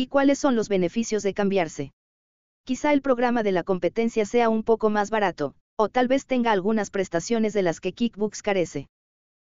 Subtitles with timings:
[0.00, 1.92] ¿Y cuáles son los beneficios de cambiarse?
[2.64, 6.52] Quizá el programa de la competencia sea un poco más barato, o tal vez tenga
[6.52, 8.88] algunas prestaciones de las que Kickbooks carece.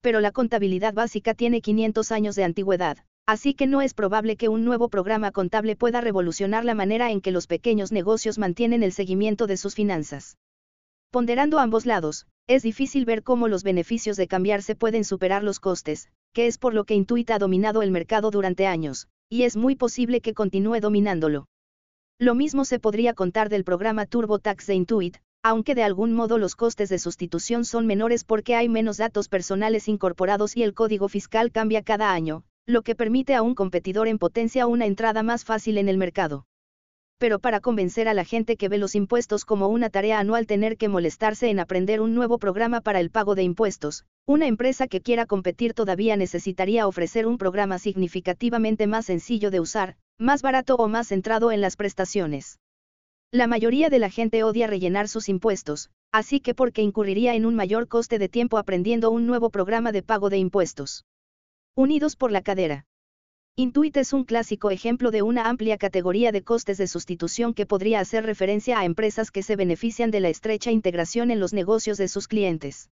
[0.01, 2.97] Pero la contabilidad básica tiene 500 años de antigüedad,
[3.27, 7.21] así que no es probable que un nuevo programa contable pueda revolucionar la manera en
[7.21, 10.39] que los pequeños negocios mantienen el seguimiento de sus finanzas.
[11.11, 16.09] Ponderando ambos lados, es difícil ver cómo los beneficios de cambiarse pueden superar los costes,
[16.33, 19.77] que es por lo que Intuit ha dominado el mercado durante años, y es muy
[19.77, 21.47] posible que continúe dominándolo.
[22.19, 26.57] Lo mismo se podría contar del programa TurboTax de Intuit, aunque de algún modo los
[26.57, 31.53] costes de sustitución son menores porque hay menos datos personales incorporados y el código fiscal
[31.53, 35.79] cambia cada año, lo que permite a un competidor en potencia una entrada más fácil
[35.79, 36.45] en el mercado.
[37.21, 40.79] Pero para convencer a la gente que ve los impuestos como una tarea anual tener
[40.79, 45.03] que molestarse en aprender un nuevo programa para el pago de impuestos, una empresa que
[45.03, 50.89] quiera competir todavía necesitaría ofrecer un programa significativamente más sencillo de usar, más barato o
[50.89, 52.59] más centrado en las prestaciones.
[53.31, 57.55] La mayoría de la gente odia rellenar sus impuestos, así que porque incurriría en un
[57.55, 61.05] mayor coste de tiempo aprendiendo un nuevo programa de pago de impuestos.
[61.77, 62.87] Unidos por la cadera.
[63.61, 68.01] Intuit es un clásico ejemplo de una amplia categoría de costes de sustitución que podría
[68.01, 72.09] hacer referencia a empresas que se benefician de la estrecha integración en los negocios de
[72.09, 72.89] sus clientes.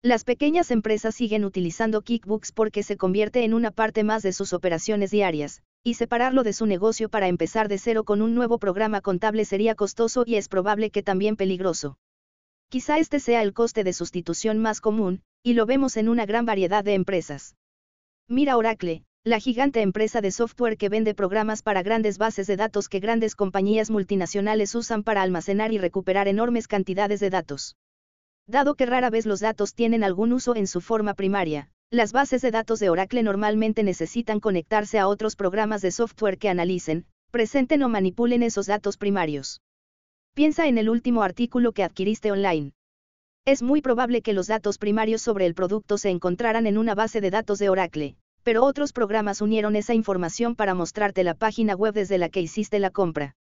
[0.00, 4.54] Las pequeñas empresas siguen utilizando Kickbooks porque se convierte en una parte más de sus
[4.54, 9.02] operaciones diarias, y separarlo de su negocio para empezar de cero con un nuevo programa
[9.02, 11.98] contable sería costoso y es probable que también peligroso.
[12.70, 16.46] Quizá este sea el coste de sustitución más común, y lo vemos en una gran
[16.46, 17.54] variedad de empresas.
[18.28, 22.88] Mira Oracle, la gigante empresa de software que vende programas para grandes bases de datos
[22.88, 27.76] que grandes compañías multinacionales usan para almacenar y recuperar enormes cantidades de datos.
[28.46, 32.40] Dado que rara vez los datos tienen algún uso en su forma primaria, las bases
[32.40, 37.82] de datos de Oracle normalmente necesitan conectarse a otros programas de software que analicen, presenten
[37.82, 39.60] o manipulen esos datos primarios.
[40.34, 42.72] Piensa en el último artículo que adquiriste online.
[43.44, 47.20] Es muy probable que los datos primarios sobre el producto se encontraran en una base
[47.20, 51.94] de datos de Oracle, pero otros programas unieron esa información para mostrarte la página web
[51.94, 53.36] desde la que hiciste la compra.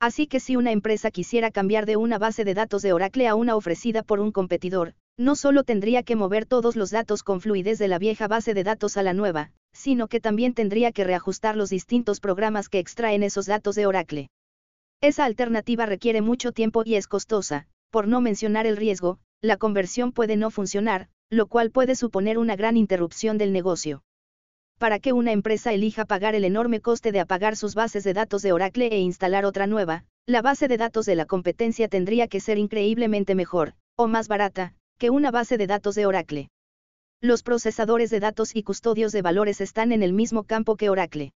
[0.00, 3.34] Así que si una empresa quisiera cambiar de una base de datos de Oracle a
[3.34, 7.78] una ofrecida por un competidor, no solo tendría que mover todos los datos con fluidez
[7.78, 11.56] de la vieja base de datos a la nueva, sino que también tendría que reajustar
[11.56, 14.30] los distintos programas que extraen esos datos de Oracle.
[15.00, 20.12] Esa alternativa requiere mucho tiempo y es costosa, por no mencionar el riesgo, la conversión
[20.12, 24.02] puede no funcionar, lo cual puede suponer una gran interrupción del negocio.
[24.78, 28.42] Para que una empresa elija pagar el enorme coste de apagar sus bases de datos
[28.42, 32.40] de Oracle e instalar otra nueva, la base de datos de la competencia tendría que
[32.40, 36.48] ser increíblemente mejor, o más barata, que una base de datos de Oracle.
[37.20, 41.32] Los procesadores de datos y custodios de valores están en el mismo campo que Oracle.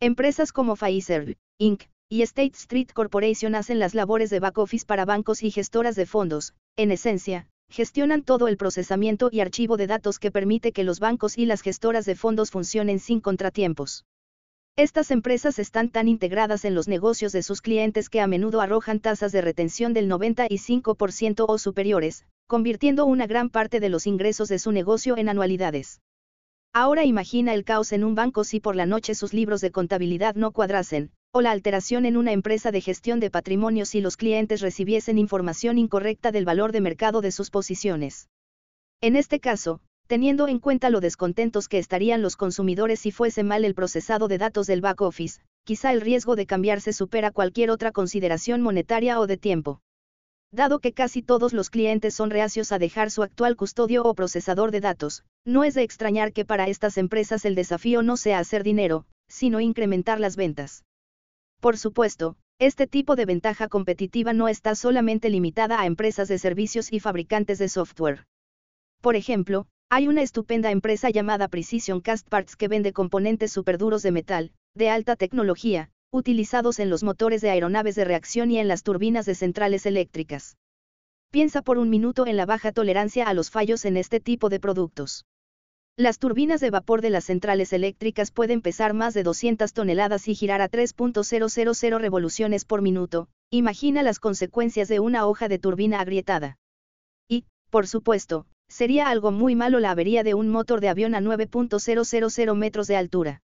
[0.00, 5.04] Empresas como Pfizer, Inc., y State Street Corporation hacen las labores de back office para
[5.04, 10.18] bancos y gestoras de fondos, en esencia, gestionan todo el procesamiento y archivo de datos
[10.18, 14.04] que permite que los bancos y las gestoras de fondos funcionen sin contratiempos.
[14.76, 19.00] Estas empresas están tan integradas en los negocios de sus clientes que a menudo arrojan
[19.00, 24.58] tasas de retención del 95% o superiores, convirtiendo una gran parte de los ingresos de
[24.58, 26.00] su negocio en anualidades.
[26.72, 30.34] Ahora imagina el caos en un banco si por la noche sus libros de contabilidad
[30.34, 34.60] no cuadrasen, o la alteración en una empresa de gestión de patrimonio si los clientes
[34.60, 38.28] recibiesen información incorrecta del valor de mercado de sus posiciones.
[39.00, 43.64] En este caso, teniendo en cuenta lo descontentos que estarían los consumidores si fuese mal
[43.64, 47.92] el procesado de datos del back office, quizá el riesgo de cambiarse supera cualquier otra
[47.92, 49.80] consideración monetaria o de tiempo.
[50.50, 54.72] Dado que casi todos los clientes son reacios a dejar su actual custodio o procesador
[54.72, 58.64] de datos, no es de extrañar que para estas empresas el desafío no sea hacer
[58.64, 60.82] dinero, sino incrementar las ventas.
[61.60, 66.92] Por supuesto, este tipo de ventaja competitiva no está solamente limitada a empresas de servicios
[66.92, 68.26] y fabricantes de software.
[69.00, 74.12] Por ejemplo, hay una estupenda empresa llamada Precision Cast Parts que vende componentes superduros de
[74.12, 78.82] metal, de alta tecnología, utilizados en los motores de aeronaves de reacción y en las
[78.82, 80.56] turbinas de centrales eléctricas.
[81.30, 84.60] Piensa por un minuto en la baja tolerancia a los fallos en este tipo de
[84.60, 85.24] productos.
[86.00, 90.34] Las turbinas de vapor de las centrales eléctricas pueden pesar más de 200 toneladas y
[90.34, 93.28] girar a 3.000 revoluciones por minuto.
[93.50, 96.56] Imagina las consecuencias de una hoja de turbina agrietada.
[97.28, 101.20] Y, por supuesto, sería algo muy malo la avería de un motor de avión a
[101.20, 103.42] 9.000 metros de altura.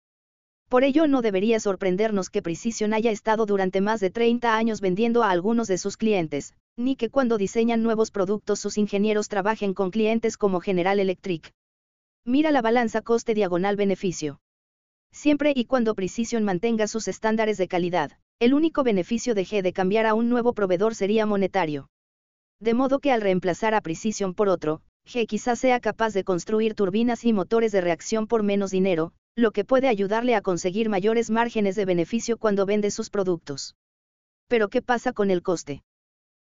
[0.69, 5.23] Por ello no debería sorprendernos que Precision haya estado durante más de 30 años vendiendo
[5.23, 9.89] a algunos de sus clientes, ni que cuando diseñan nuevos productos sus ingenieros trabajen con
[9.89, 11.51] clientes como General Electric.
[12.25, 14.39] Mira la balanza coste diagonal beneficio.
[15.11, 18.13] siempre y cuando Precision mantenga sus estándares de calidad.
[18.39, 21.89] El único beneficio de G de cambiar a un nuevo proveedor sería monetario.
[22.59, 26.75] De modo que al reemplazar a Precision por otro, G quizás sea capaz de construir
[26.75, 31.29] turbinas y motores de reacción por menos dinero, lo que puede ayudarle a conseguir mayores
[31.29, 33.75] márgenes de beneficio cuando vende sus productos.
[34.47, 35.83] Pero ¿qué pasa con el coste?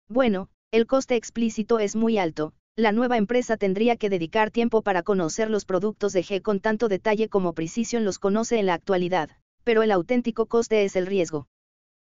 [0.09, 5.03] Bueno, el coste explícito es muy alto, la nueva empresa tendría que dedicar tiempo para
[5.03, 9.31] conocer los productos de G con tanto detalle como Precision los conoce en la actualidad,
[9.65, 11.49] pero el auténtico coste es el riesgo.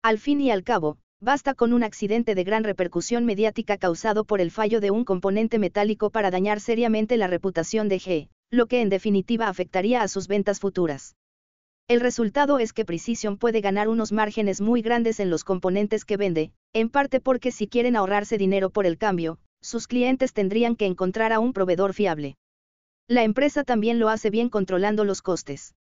[0.05, 4.41] Al fin y al cabo, basta con un accidente de gran repercusión mediática causado por
[4.41, 8.83] el fallo de un componente metálico para dañar seriamente la reputación de G, lo que
[8.83, 11.17] en definitiva afectaría a sus ventas futuras.
[11.89, 16.17] El resultado es que Precision puede ganar unos márgenes muy grandes en los componentes que
[16.17, 20.87] vende, en parte porque si quieren ahorrarse dinero por el cambio, sus clientes tendrían que
[20.87, 22.37] encontrar a un proveedor fiable.
[23.09, 25.75] La empresa también lo hace bien controlando los costes.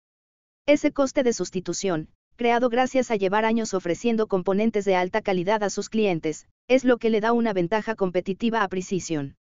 [0.65, 5.69] Ese coste de sustitución, creado gracias a llevar años ofreciendo componentes de alta calidad a
[5.69, 9.35] sus clientes, es lo que le da una ventaja competitiva a Precision.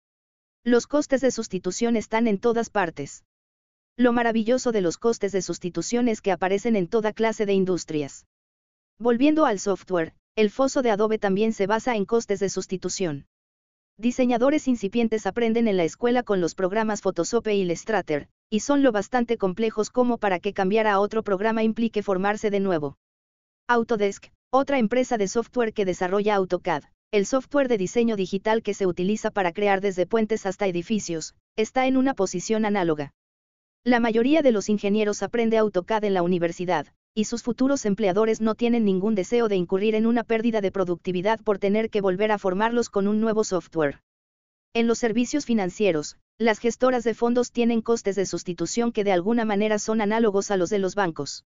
[0.65, 3.25] Los costes de sustitución están en todas partes.
[3.97, 8.27] Lo maravilloso de los costes de sustitución es que aparecen en toda clase de industrias.
[8.99, 13.28] Volviendo al software, el foso de Adobe también se basa en costes de sustitución.
[14.01, 18.93] Diseñadores incipientes aprenden en la escuela con los programas Photoshop e Illustrator, y son lo
[18.93, 22.97] bastante complejos como para que cambiar a otro programa implique formarse de nuevo.
[23.67, 28.87] Autodesk, otra empresa de software que desarrolla AutoCAD, el software de diseño digital que se
[28.87, 33.15] utiliza para crear desde puentes hasta edificios, está en una posición análoga.
[33.83, 36.87] La mayoría de los ingenieros aprende AutoCAD en la universidad,
[37.19, 41.41] y sus futuros empleadores no tienen ningún deseo de incurrir en una pérdida de productividad
[41.41, 44.03] por tener que volver a formarlos con un nuevo software.
[44.73, 49.45] En los servicios financieros, las gestoras de fondos tienen costes de sustitución que de alguna
[49.45, 51.45] manera son análogos a los de los bancos.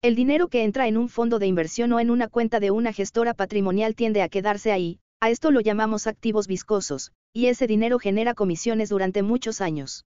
[0.00, 2.94] El dinero que entra en un fondo de inversión o en una cuenta de una
[2.94, 7.98] gestora patrimonial tiende a quedarse ahí, a esto lo llamamos activos viscosos, y ese dinero
[7.98, 10.06] genera comisiones durante muchos años.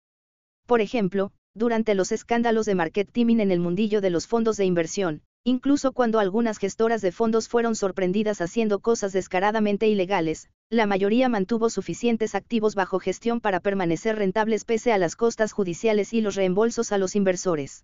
[0.65, 5.21] Por ejemplo, durante los escándalos de marketing en el mundillo de los fondos de inversión,
[5.43, 11.69] incluso cuando algunas gestoras de fondos fueron sorprendidas haciendo cosas descaradamente ilegales, la mayoría mantuvo
[11.69, 16.91] suficientes activos bajo gestión para permanecer rentables pese a las costas judiciales y los reembolsos
[16.91, 17.83] a los inversores.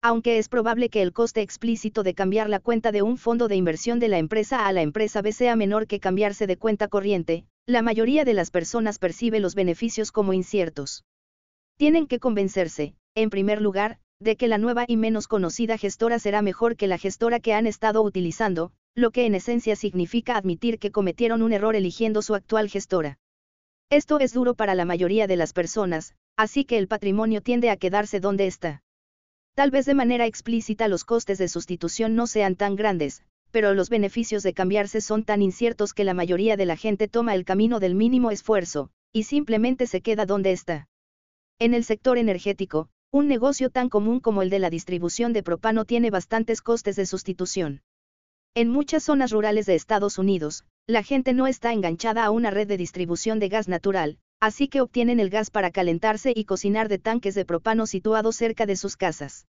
[0.00, 3.56] Aunque es probable que el coste explícito de cambiar la cuenta de un fondo de
[3.56, 7.44] inversión de la empresa a la empresa B sea menor que cambiarse de cuenta corriente,
[7.66, 11.02] la mayoría de las personas percibe los beneficios como inciertos.
[11.76, 16.40] Tienen que convencerse, en primer lugar, de que la nueva y menos conocida gestora será
[16.40, 20.90] mejor que la gestora que han estado utilizando, lo que en esencia significa admitir que
[20.90, 23.18] cometieron un error eligiendo su actual gestora.
[23.90, 27.76] Esto es duro para la mayoría de las personas, así que el patrimonio tiende a
[27.76, 28.82] quedarse donde está.
[29.54, 33.90] Tal vez de manera explícita los costes de sustitución no sean tan grandes, pero los
[33.90, 37.80] beneficios de cambiarse son tan inciertos que la mayoría de la gente toma el camino
[37.80, 40.88] del mínimo esfuerzo, y simplemente se queda donde está.
[41.58, 45.86] En el sector energético, un negocio tan común como el de la distribución de propano
[45.86, 47.80] tiene bastantes costes de sustitución.
[48.54, 52.68] En muchas zonas rurales de Estados Unidos, la gente no está enganchada a una red
[52.68, 56.98] de distribución de gas natural, así que obtienen el gas para calentarse y cocinar de
[56.98, 59.46] tanques de propano situados cerca de sus casas.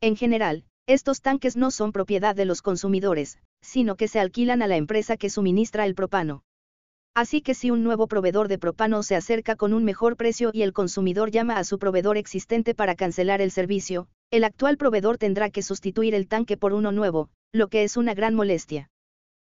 [0.00, 4.66] En general, estos tanques no son propiedad de los consumidores, sino que se alquilan a
[4.66, 6.42] la empresa que suministra el propano.
[7.18, 10.62] Así que si un nuevo proveedor de propano se acerca con un mejor precio y
[10.62, 15.50] el consumidor llama a su proveedor existente para cancelar el servicio, el actual proveedor tendrá
[15.50, 18.88] que sustituir el tanque por uno nuevo, lo que es una gran molestia.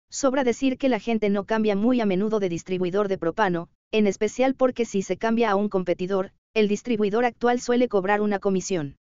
[0.09, 4.07] Sobra decir que la gente no cambia muy a menudo de distribuidor de propano, en
[4.07, 8.95] especial porque si se cambia a un competidor, el distribuidor actual suele cobrar una comisión.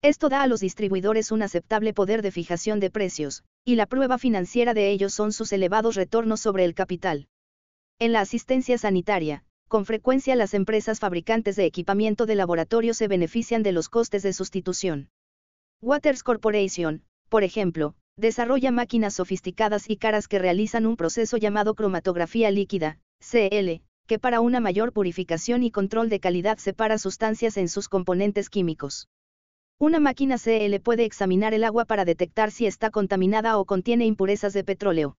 [0.00, 4.16] Esto da a los distribuidores un aceptable poder de fijación de precios, y la prueba
[4.16, 7.26] financiera de ellos son sus elevados retornos sobre el capital.
[8.02, 13.62] En la asistencia sanitaria, con frecuencia las empresas fabricantes de equipamiento de laboratorio se benefician
[13.62, 15.10] de los costes de sustitución.
[15.82, 22.50] Waters Corporation, por ejemplo, desarrolla máquinas sofisticadas y caras que realizan un proceso llamado cromatografía
[22.50, 27.90] líquida, CL, que para una mayor purificación y control de calidad separa sustancias en sus
[27.90, 29.08] componentes químicos.
[29.78, 34.54] Una máquina CL puede examinar el agua para detectar si está contaminada o contiene impurezas
[34.54, 35.18] de petróleo.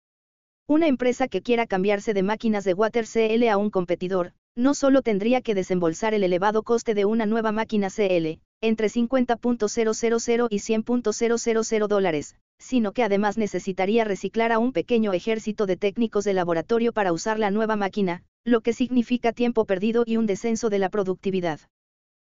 [0.70, 5.02] Una empresa que quiera cambiarse de máquinas de Water CL a un competidor, no solo
[5.02, 11.88] tendría que desembolsar el elevado coste de una nueva máquina CL, entre 50.000 y 100.000
[11.88, 17.12] dólares, sino que además necesitaría reciclar a un pequeño ejército de técnicos de laboratorio para
[17.12, 21.58] usar la nueva máquina, lo que significa tiempo perdido y un descenso de la productividad.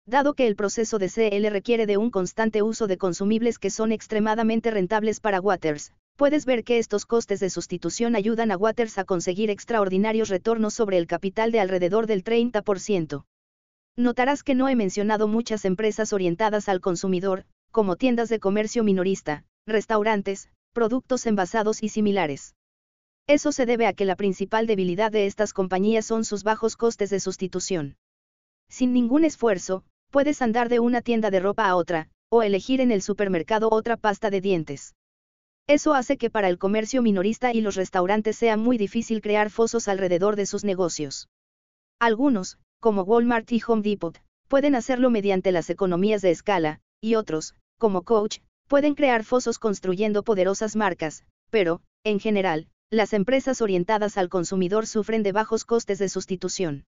[0.05, 3.93] Dado que el proceso de CL requiere de un constante uso de consumibles que son
[3.93, 9.05] extremadamente rentables para Waters, puedes ver que estos costes de sustitución ayudan a Waters a
[9.05, 13.25] conseguir extraordinarios retornos sobre el capital de alrededor del 30%.
[13.97, 19.45] Notarás que no he mencionado muchas empresas orientadas al consumidor, como tiendas de comercio minorista,
[19.67, 22.55] restaurantes, productos envasados y similares.
[23.27, 27.11] Eso se debe a que la principal debilidad de estas compañías son sus bajos costes
[27.11, 27.97] de sustitución.
[28.69, 32.91] Sin ningún esfuerzo, puedes andar de una tienda de ropa a otra, o elegir en
[32.91, 34.95] el supermercado otra pasta de dientes.
[35.69, 39.89] Eso hace que para el comercio minorista y los restaurantes sea muy difícil crear fosos
[39.89, 41.29] alrededor de sus negocios.
[41.99, 47.55] Algunos, como Walmart y Home Depot, pueden hacerlo mediante las economías de escala, y otros,
[47.79, 54.29] como Coach, pueden crear fosos construyendo poderosas marcas, pero, en general, las empresas orientadas al
[54.29, 56.85] consumidor sufren de bajos costes de sustitución.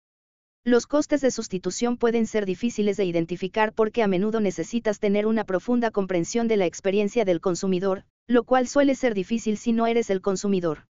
[0.65, 5.43] Los costes de sustitución pueden ser difíciles de identificar porque a menudo necesitas tener una
[5.43, 10.09] profunda comprensión de la experiencia del consumidor, lo cual suele ser difícil si no eres
[10.09, 10.85] el consumidor.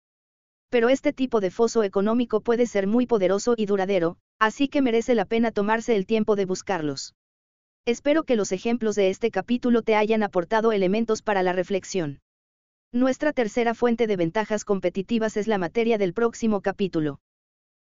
[0.70, 5.16] Pero este tipo de foso económico puede ser muy poderoso y duradero, así que merece
[5.16, 7.14] la pena tomarse el tiempo de buscarlos.
[7.86, 12.22] Espero que los ejemplos de este capítulo te hayan aportado elementos para la reflexión.
[12.92, 17.20] Nuestra tercera fuente de ventajas competitivas es la materia del próximo capítulo.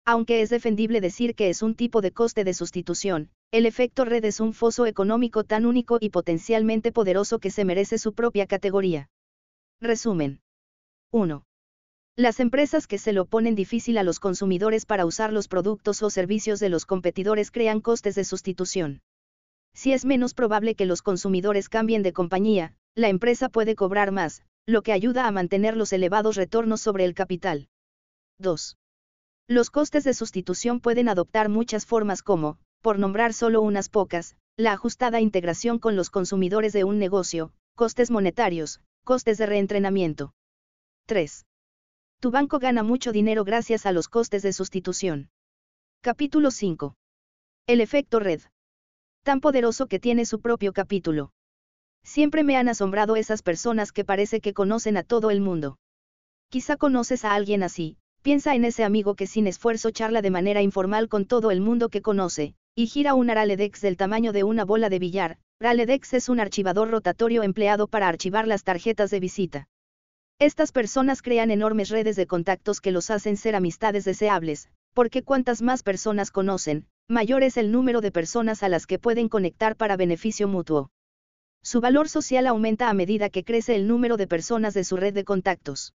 [0.06, 4.24] Aunque es defendible decir que es un tipo de coste de sustitución, el efecto red
[4.24, 9.10] es un foso económico tan único y potencialmente poderoso que se merece su propia categoría.
[9.80, 10.42] Resumen.
[11.12, 11.44] 1.
[12.16, 16.10] Las empresas que se lo ponen difícil a los consumidores para usar los productos o
[16.10, 19.02] servicios de los competidores crean costes de sustitución.
[19.76, 24.42] Si es menos probable que los consumidores cambien de compañía, la empresa puede cobrar más,
[24.66, 27.70] lo que ayuda a mantener los elevados retornos sobre el capital.
[28.40, 28.78] 2.
[29.48, 34.74] Los costes de sustitución pueden adoptar muchas formas como, por nombrar solo unas pocas, la
[34.74, 40.34] ajustada integración con los consumidores de un negocio, costes monetarios, costes de reentrenamiento.
[41.06, 41.46] 3.
[42.20, 45.30] Tu banco gana mucho dinero gracias a los costes de sustitución.
[46.02, 46.94] Capítulo 5.
[47.68, 48.42] El efecto red.
[49.24, 51.32] Tan poderoso que tiene su propio capítulo.
[52.04, 55.78] Siempre me han asombrado esas personas que parece que conocen a todo el mundo.
[56.50, 60.62] Quizá conoces a alguien así, Piensa en ese amigo que sin esfuerzo charla de manera
[60.62, 64.66] informal con todo el mundo que conoce, y gira un Raledex del tamaño de una
[64.66, 65.38] bola de billar.
[65.60, 69.68] Raledex es un archivador rotatorio empleado para archivar las tarjetas de visita.
[70.38, 75.64] Estas personas crean enormes redes de contactos que los hacen ser amistades deseables, porque cuantas
[75.64, 79.98] más personas conocen, mayor es el número de personas a las que pueden conectar para
[79.98, 80.92] beneficio mutuo.
[81.64, 85.16] Su valor social aumenta a medida que crece el número de personas de su red
[85.16, 85.96] de contactos.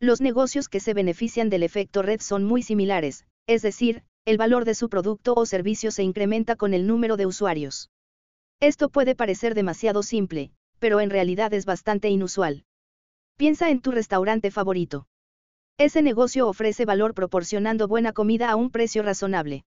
[0.00, 4.66] Los negocios que se benefician del efecto red son muy similares, es decir, el valor
[4.66, 7.88] de su producto o servicio se incrementa con el número de usuarios.
[8.62, 12.62] Esto puede parecer demasiado simple, pero en realidad es bastante inusual.
[13.36, 15.08] Piensa en tu restaurante favorito.
[15.78, 19.64] Ese negocio ofrece valor proporcionando buena comida a un precio razonable.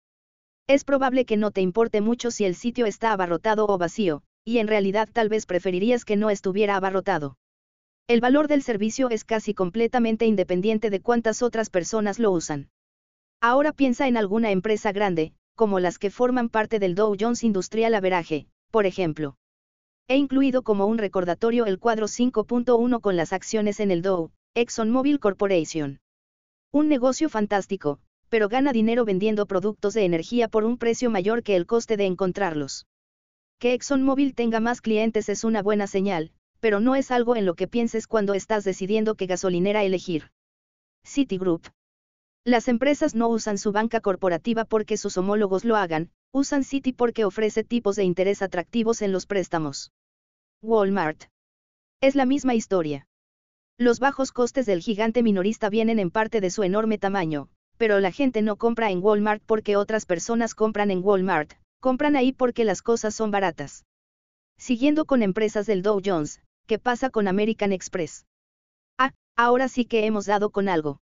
[0.67, 4.59] Es probable que no te importe mucho si el sitio está abarrotado o vacío, y
[4.59, 7.35] en realidad tal vez preferirías que no estuviera abarrotado.
[8.07, 12.69] El valor del servicio es casi completamente independiente de cuántas otras personas lo usan.
[13.41, 17.95] Ahora piensa en alguna empresa grande, como las que forman parte del Dow Jones Industrial
[17.95, 19.37] Average, por ejemplo.
[20.07, 25.19] He incluido como un recordatorio el cuadro 5.1 con las acciones en el Dow, ExxonMobil
[25.19, 25.99] Corporation.
[26.71, 27.99] Un negocio fantástico,
[28.29, 32.07] pero gana dinero vendiendo productos de energía por un precio mayor que el coste de
[32.07, 32.87] encontrarlos.
[33.59, 37.53] Que ExxonMobil tenga más clientes es una buena señal, pero no es algo en lo
[37.53, 40.31] que pienses cuando estás decidiendo qué gasolinera elegir.
[41.05, 41.67] Citigroup.
[42.43, 47.25] Las empresas no usan su banca corporativa porque sus homólogos lo hagan, usan Citi porque
[47.25, 49.91] ofrece tipos de interés atractivos en los préstamos.
[50.63, 51.25] Walmart.
[52.01, 53.05] Es la misma historia.
[53.77, 58.11] Los bajos costes del gigante minorista vienen en parte de su enorme tamaño, pero la
[58.11, 62.81] gente no compra en Walmart porque otras personas compran en Walmart, compran ahí porque las
[62.81, 63.85] cosas son baratas.
[64.57, 68.25] Siguiendo con empresas del Dow Jones, ¿qué pasa con American Express?
[68.97, 70.99] Ah, ahora sí que hemos dado con algo.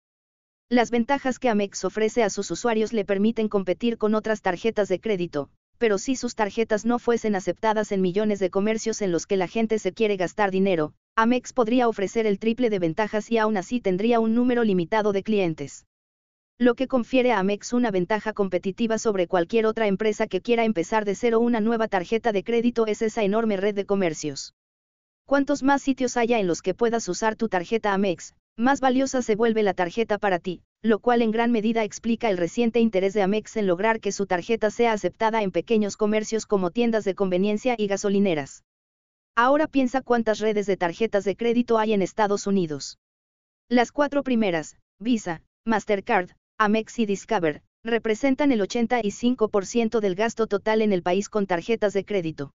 [0.71, 5.01] Las ventajas que Amex ofrece a sus usuarios le permiten competir con otras tarjetas de
[5.01, 9.35] crédito, pero si sus tarjetas no fuesen aceptadas en millones de comercios en los que
[9.35, 13.57] la gente se quiere gastar dinero, Amex podría ofrecer el triple de ventajas y aún
[13.57, 15.87] así tendría un número limitado de clientes.
[16.57, 21.03] Lo que confiere a Amex una ventaja competitiva sobre cualquier otra empresa que quiera empezar
[21.03, 24.53] de cero una nueva tarjeta de crédito es esa enorme red de comercios.
[25.25, 29.35] Cuantos más sitios haya en los que puedas usar tu tarjeta Amex, más valiosa se
[29.35, 33.21] vuelve la tarjeta para ti, lo cual en gran medida explica el reciente interés de
[33.21, 37.75] Amex en lograr que su tarjeta sea aceptada en pequeños comercios como tiendas de conveniencia
[37.77, 38.63] y gasolineras.
[39.35, 42.97] Ahora piensa cuántas redes de tarjetas de crédito hay en Estados Unidos.
[43.69, 50.93] Las cuatro primeras, Visa, Mastercard, Amex y Discover, representan el 85% del gasto total en
[50.93, 52.51] el país con tarjetas de crédito.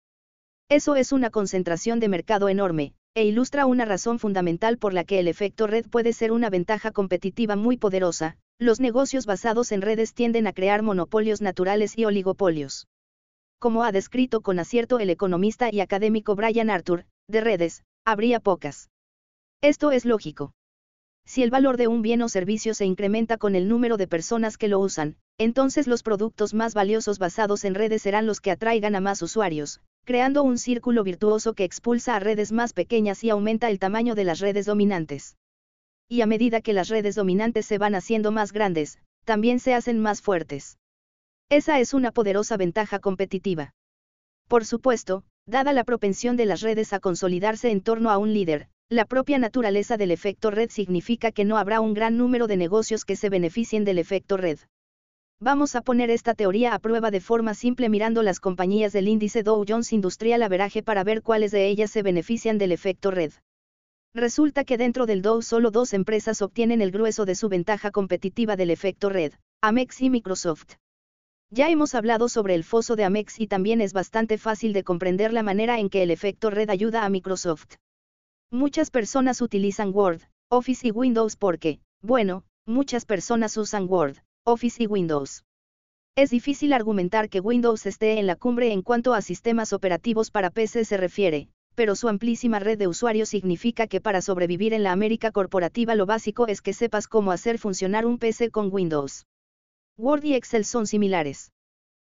[0.69, 5.19] Eso es una concentración de mercado enorme, e ilustra una razón fundamental por la que
[5.19, 8.37] el efecto red puede ser una ventaja competitiva muy poderosa.
[8.59, 12.89] Los negocios basados en redes tienden a crear monopolios naturales y oligopolios.
[13.59, 18.91] Como ha descrito con acierto el economista y académico Brian Arthur, de redes, habría pocas.
[19.63, 20.53] Esto es lógico.
[21.25, 24.59] Si el valor de un bien o servicio se incrementa con el número de personas
[24.59, 28.95] que lo usan, entonces los productos más valiosos basados en redes serán los que atraigan
[28.95, 33.69] a más usuarios, creando un círculo virtuoso que expulsa a redes más pequeñas y aumenta
[33.69, 35.37] el tamaño de las redes dominantes.
[36.09, 39.99] Y a medida que las redes dominantes se van haciendo más grandes, también se hacen
[39.99, 40.79] más fuertes.
[41.51, 43.75] Esa es una poderosa ventaja competitiva.
[44.47, 48.69] Por supuesto, dada la propensión de las redes a consolidarse en torno a un líder,
[48.89, 53.05] la propia naturaleza del efecto red significa que no habrá un gran número de negocios
[53.05, 54.61] que se beneficien del efecto red.
[55.39, 59.43] Vamos a poner esta teoría a prueba de forma simple mirando las compañías del índice
[59.43, 63.33] Dow Jones Industrial Averaje para ver cuáles de ellas se benefician del efecto red.
[64.15, 68.57] Resulta que dentro del Dow solo dos empresas obtienen el grueso de su ventaja competitiva
[68.57, 70.77] del efecto red, Amex y Microsoft.
[71.51, 75.35] Ya hemos hablado sobre el foso de Amex y también es bastante fácil de comprender
[75.35, 77.75] la manera en que el efecto red ayuda a Microsoft.
[78.51, 84.17] Muchas personas utilizan Word, Office y Windows porque, bueno, muchas personas usan Word,
[84.49, 85.45] Office y Windows.
[86.15, 90.51] Es difícil argumentar que Windows esté en la cumbre en cuanto a sistemas operativos para
[90.51, 94.93] PC se refiere, pero su amplísima red de usuarios significa que para sobrevivir en la
[94.93, 99.27] América corporativa lo básico es que sepas cómo hacer funcionar un PC con Windows.
[99.99, 101.51] Word y Excel son similares.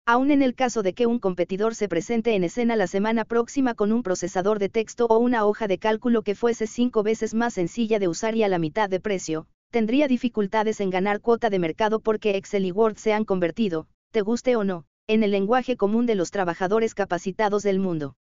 [0.04, 3.72] Aún en el caso de que un competidor se presente en escena la semana próxima
[3.72, 7.54] con un procesador de texto o una hoja de cálculo que fuese cinco veces más
[7.54, 11.58] sencilla de usar y a la mitad de precio, tendría dificultades en ganar cuota de
[11.58, 15.76] mercado porque Excel y Word se han convertido, te guste o no, en el lenguaje
[15.76, 18.16] común de los trabajadores capacitados del mundo.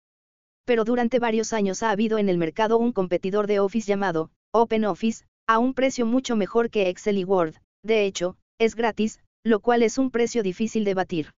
[0.65, 5.25] Pero durante varios años ha habido en el mercado un competidor de Office llamado OpenOffice,
[5.47, 9.83] a un precio mucho mejor que Excel y Word, de hecho, es gratis, lo cual
[9.83, 11.33] es un precio difícil de batir.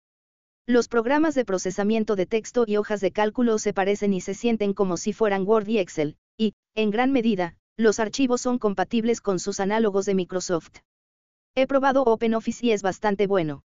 [0.68, 4.74] Los programas de procesamiento de texto y hojas de cálculo se parecen y se sienten
[4.74, 9.38] como si fueran Word y Excel, y, en gran medida, los archivos son compatibles con
[9.38, 10.78] sus análogos de Microsoft.
[11.56, 13.64] He probado OpenOffice y es bastante bueno.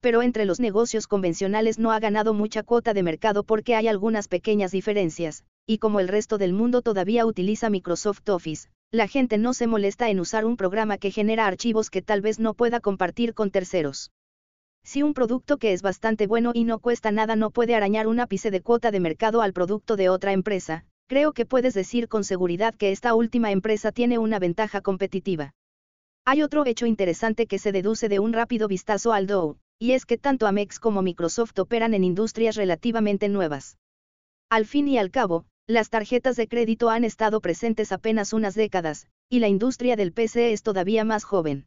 [0.00, 4.28] Pero entre los negocios convencionales no ha ganado mucha cuota de mercado porque hay algunas
[4.28, 9.54] pequeñas diferencias, y como el resto del mundo todavía utiliza Microsoft Office, la gente no
[9.54, 13.34] se molesta en usar un programa que genera archivos que tal vez no pueda compartir
[13.34, 14.10] con terceros.
[14.82, 18.20] Si un producto que es bastante bueno y no cuesta nada no puede arañar un
[18.20, 22.22] ápice de cuota de mercado al producto de otra empresa, creo que puedes decir con
[22.22, 25.54] seguridad que esta última empresa tiene una ventaja competitiva.
[26.24, 30.06] Hay otro hecho interesante que se deduce de un rápido vistazo al Dow, y es
[30.06, 33.76] que tanto Amex como Microsoft operan en industrias relativamente nuevas.
[34.50, 39.08] Al fin y al cabo, las tarjetas de crédito han estado presentes apenas unas décadas,
[39.28, 41.66] y la industria del PC es todavía más joven.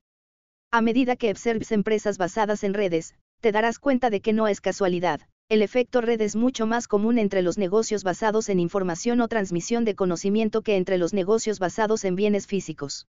[0.72, 4.62] A medida que observes empresas basadas en redes, te darás cuenta de que no es
[4.62, 9.28] casualidad, el efecto red es mucho más común entre los negocios basados en información o
[9.28, 13.08] transmisión de conocimiento que entre los negocios basados en bienes físicos.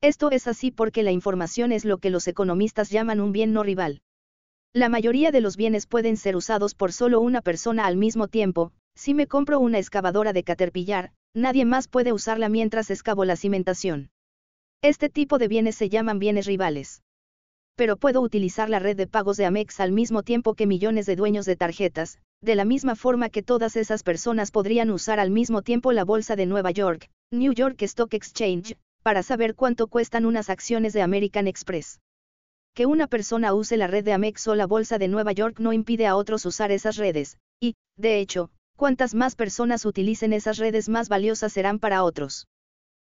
[0.00, 3.62] Esto es así porque la información es lo que los economistas llaman un bien no
[3.62, 4.00] rival.
[4.72, 8.72] La mayoría de los bienes pueden ser usados por solo una persona al mismo tiempo,
[8.94, 14.10] si me compro una excavadora de Caterpillar, nadie más puede usarla mientras excavo la cimentación.
[14.82, 17.02] Este tipo de bienes se llaman bienes rivales
[17.76, 21.14] pero puedo utilizar la red de pagos de Amex al mismo tiempo que millones de
[21.14, 25.62] dueños de tarjetas, de la misma forma que todas esas personas podrían usar al mismo
[25.62, 30.50] tiempo la bolsa de Nueva York, New York Stock Exchange, para saber cuánto cuestan unas
[30.50, 32.00] acciones de American Express.
[32.74, 35.72] Que una persona use la red de Amex o la bolsa de Nueva York no
[35.72, 40.88] impide a otros usar esas redes, y, de hecho, cuantas más personas utilicen esas redes
[40.88, 42.46] más valiosas serán para otros.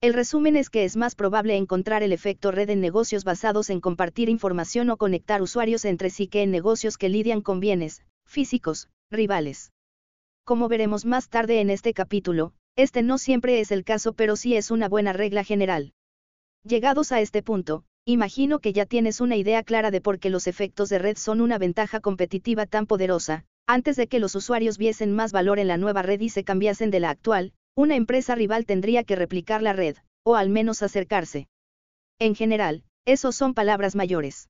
[0.01, 3.81] El resumen es que es más probable encontrar el efecto red en negocios basados en
[3.81, 8.89] compartir información o conectar usuarios entre sí que en negocios que lidian con bienes, físicos,
[9.11, 9.73] rivales.
[10.45, 14.55] Como veremos más tarde en este capítulo, este no siempre es el caso pero sí
[14.55, 15.93] es una buena regla general.
[16.63, 20.47] Llegados a este punto, imagino que ya tienes una idea clara de por qué los
[20.47, 25.13] efectos de red son una ventaja competitiva tan poderosa, antes de que los usuarios viesen
[25.13, 28.67] más valor en la nueva red y se cambiasen de la actual, una empresa rival
[28.67, 31.47] tendría que replicar la red, o al menos acercarse.
[32.19, 34.49] En general, Esos son palabras mayores.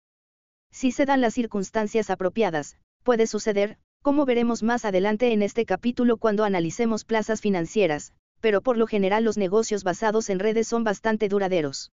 [0.72, 6.16] Si se dan las circunstancias apropiadas, puede suceder, como veremos más adelante en este capítulo
[6.16, 11.28] cuando analicemos plazas financieras, pero por lo general los negocios basados en redes son bastante
[11.28, 11.92] duraderos.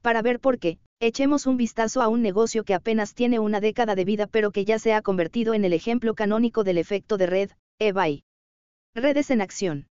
[0.00, 3.94] Para ver por qué, echemos un vistazo a un negocio que apenas tiene una década
[3.94, 7.26] de vida pero que ya se ha convertido en el ejemplo canónico del efecto de
[7.26, 8.24] red, eBay.
[8.94, 9.86] Redes en acción.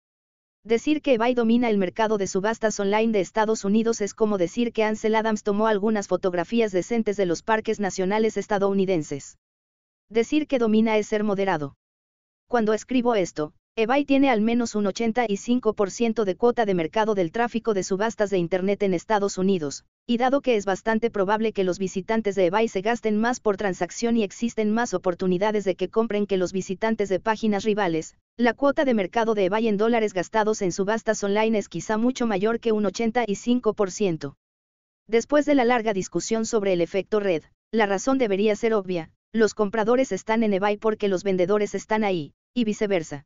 [0.63, 4.73] Decir que eBay domina el mercado de subastas online de Estados Unidos es como decir
[4.73, 9.37] que Ansel Adams tomó algunas fotografías decentes de los parques nacionales estadounidenses.
[10.09, 11.75] Decir que domina es ser moderado.
[12.47, 17.73] Cuando escribo esto, eBay tiene al menos un 85% de cuota de mercado del tráfico
[17.73, 21.79] de subastas de Internet en Estados Unidos, y dado que es bastante probable que los
[21.79, 26.25] visitantes de eBay se gasten más por transacción y existen más oportunidades de que compren
[26.25, 30.62] que los visitantes de páginas rivales, la cuota de mercado de eBay en dólares gastados
[30.62, 34.36] en subastas online es quizá mucho mayor que un 85%.
[35.08, 39.53] Después de la larga discusión sobre el efecto red, la razón debería ser obvia, los
[39.53, 43.25] compradores están en eBay porque los vendedores están ahí, y viceversa.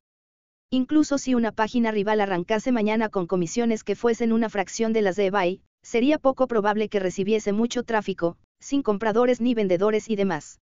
[0.73, 5.15] Incluso si una página rival arrancase mañana con comisiones que fuesen una fracción de las
[5.15, 10.59] de eBay, sería poco probable que recibiese mucho tráfico, sin compradores ni vendedores y demás.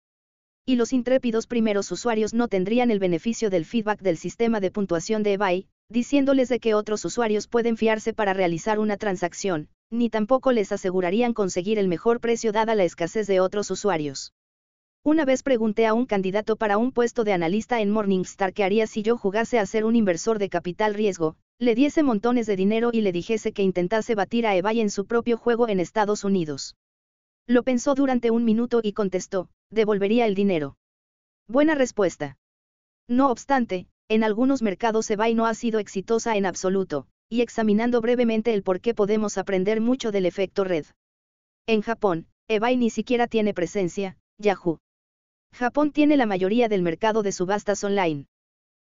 [0.65, 5.23] Y los intrépidos primeros usuarios no tendrían el beneficio del feedback del sistema de puntuación
[5.23, 10.53] de eBay, diciéndoles de que otros usuarios pueden fiarse para realizar una transacción, ni tampoco
[10.53, 14.31] les asegurarían conseguir el mejor precio dada la escasez de otros usuarios.
[15.07, 18.87] Una vez pregunté a un candidato para un puesto de analista en Morningstar qué haría
[18.87, 22.89] si yo jugase a ser un inversor de capital riesgo, le diese montones de dinero
[22.91, 26.75] y le dijese que intentase batir a eBay en su propio juego en Estados Unidos.
[27.47, 30.75] Lo pensó durante un minuto y contestó, devolvería el dinero.
[31.47, 32.35] Buena respuesta.
[33.07, 38.53] No obstante, en algunos mercados eBay no ha sido exitosa en absoluto, y examinando brevemente
[38.53, 40.85] el por qué podemos aprender mucho del efecto red.
[41.65, 44.79] En Japón, eBay ni siquiera tiene presencia, Yahoo.
[45.53, 48.27] Japón tiene la mayoría del mercado de subastas online.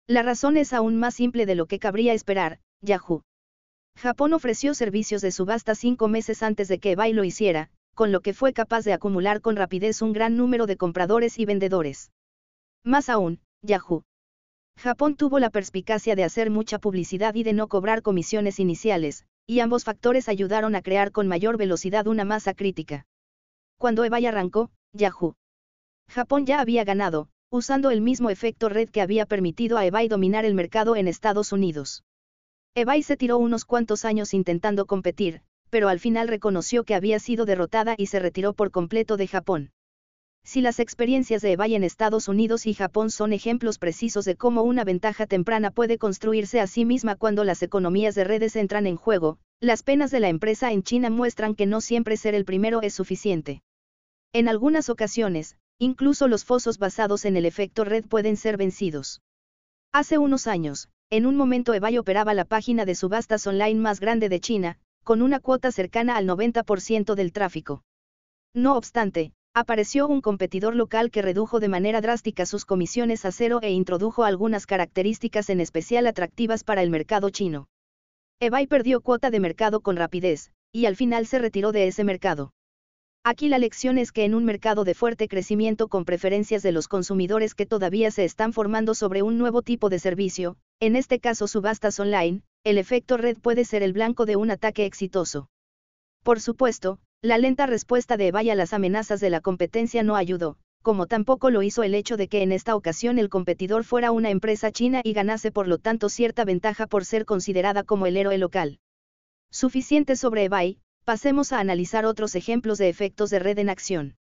[0.08, 3.22] La razón es aún más simple de lo que cabría esperar, Yahoo.
[3.96, 8.20] Japón ofreció servicios de subasta cinco meses antes de que eBay lo hiciera, con lo
[8.20, 12.10] que fue capaz de acumular con rapidez un gran número de compradores y vendedores.
[12.84, 14.04] Más aún, Yahoo.
[14.76, 19.60] Japón tuvo la perspicacia de hacer mucha publicidad y de no cobrar comisiones iniciales, y
[19.60, 23.06] ambos factores ayudaron a crear con mayor velocidad una masa crítica.
[23.78, 25.34] Cuando eBay arrancó, Yahoo
[26.08, 30.44] Japón ya había ganado, usando el mismo efecto red que había permitido a eBay dominar
[30.44, 32.04] el mercado en Estados Unidos.
[32.74, 37.44] eBay se tiró unos cuantos años intentando competir, pero al final reconoció que había sido
[37.44, 39.70] derrotada y se retiró por completo de Japón.
[40.44, 44.62] Si las experiencias de eBay en Estados Unidos y Japón son ejemplos precisos de cómo
[44.62, 48.96] una ventaja temprana puede construirse a sí misma cuando las economías de redes entran en
[48.96, 52.80] juego, las penas de la empresa en China muestran que no siempre ser el primero
[52.82, 53.62] es suficiente.
[54.32, 59.20] En algunas ocasiones, Incluso los fosos basados en el efecto red pueden ser vencidos.
[59.92, 64.28] Hace unos años, en un momento eBay operaba la página de subastas online más grande
[64.28, 67.84] de China, con una cuota cercana al 90% del tráfico.
[68.54, 73.60] No obstante, apareció un competidor local que redujo de manera drástica sus comisiones a cero
[73.62, 77.68] e introdujo algunas características en especial atractivas para el mercado chino.
[78.40, 82.52] eBay perdió cuota de mercado con rapidez, y al final se retiró de ese mercado.
[83.28, 86.86] Aquí la lección es que en un mercado de fuerte crecimiento con preferencias de los
[86.86, 91.48] consumidores que todavía se están formando sobre un nuevo tipo de servicio, en este caso
[91.48, 95.48] subastas online, el efecto red puede ser el blanco de un ataque exitoso.
[96.22, 100.56] Por supuesto, la lenta respuesta de eBay a las amenazas de la competencia no ayudó,
[100.82, 104.30] como tampoco lo hizo el hecho de que en esta ocasión el competidor fuera una
[104.30, 108.38] empresa china y ganase por lo tanto cierta ventaja por ser considerada como el héroe
[108.38, 108.78] local.
[109.50, 114.16] Suficiente sobre eBay, Pasemos a analizar otros ejemplos de efectos de red en acción.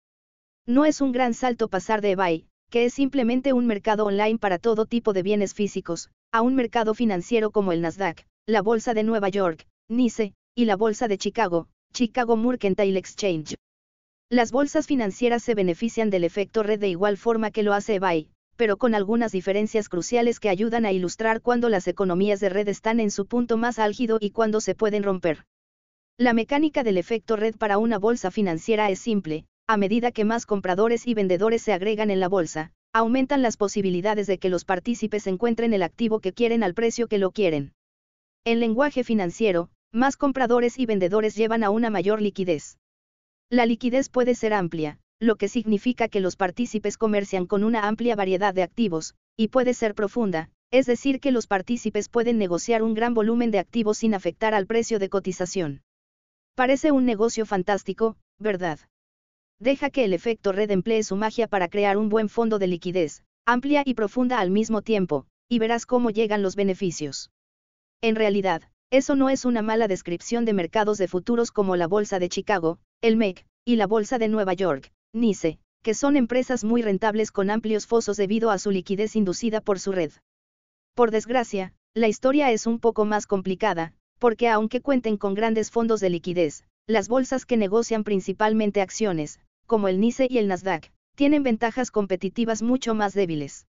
[0.67, 4.59] No es un gran salto pasar de eBay, que es simplemente un mercado online para
[4.59, 9.01] todo tipo de bienes físicos, a un mercado financiero como el Nasdaq, la Bolsa de
[9.01, 13.55] Nueva York, NICE, y la Bolsa de Chicago, Chicago Mercantile Exchange.
[14.29, 18.29] Las bolsas financieras se benefician del efecto red de igual forma que lo hace eBay,
[18.57, 22.99] pero con algunas diferencias cruciales que ayudan a ilustrar cuando las economías de red están
[22.99, 25.45] en su punto más álgido y cuando se pueden romper.
[26.17, 30.45] La mecánica del efecto red para una bolsa financiera es simple, a medida que más
[30.45, 35.27] compradores y vendedores se agregan en la bolsa, aumentan las posibilidades de que los partícipes
[35.27, 37.73] encuentren el activo que quieren al precio que lo quieren.
[38.45, 42.77] En lenguaje financiero, más compradores y vendedores llevan a una mayor liquidez.
[43.49, 48.15] La liquidez puede ser amplia, lo que significa que los partícipes comercian con una amplia
[48.15, 52.93] variedad de activos, y puede ser profunda, es decir, que los partícipes pueden negociar un
[52.93, 55.81] gran volumen de activos sin afectar al precio de cotización.
[56.55, 58.79] Parece un negocio fantástico, ¿verdad?
[59.59, 63.23] Deja que el efecto red emplee su magia para crear un buen fondo de liquidez,
[63.45, 67.29] amplia y profunda al mismo tiempo, y verás cómo llegan los beneficios.
[68.01, 72.19] En realidad, eso no es una mala descripción de mercados de futuros como la Bolsa
[72.19, 76.81] de Chicago, el MEC, y la Bolsa de Nueva York, NICE, que son empresas muy
[76.81, 80.11] rentables con amplios fosos debido a su liquidez inducida por su red.
[80.93, 85.99] Por desgracia, la historia es un poco más complicada, porque aunque cuenten con grandes fondos
[85.99, 91.43] de liquidez, las bolsas que negocian principalmente acciones, como el NICE y el Nasdaq, tienen
[91.43, 93.67] ventajas competitivas mucho más débiles.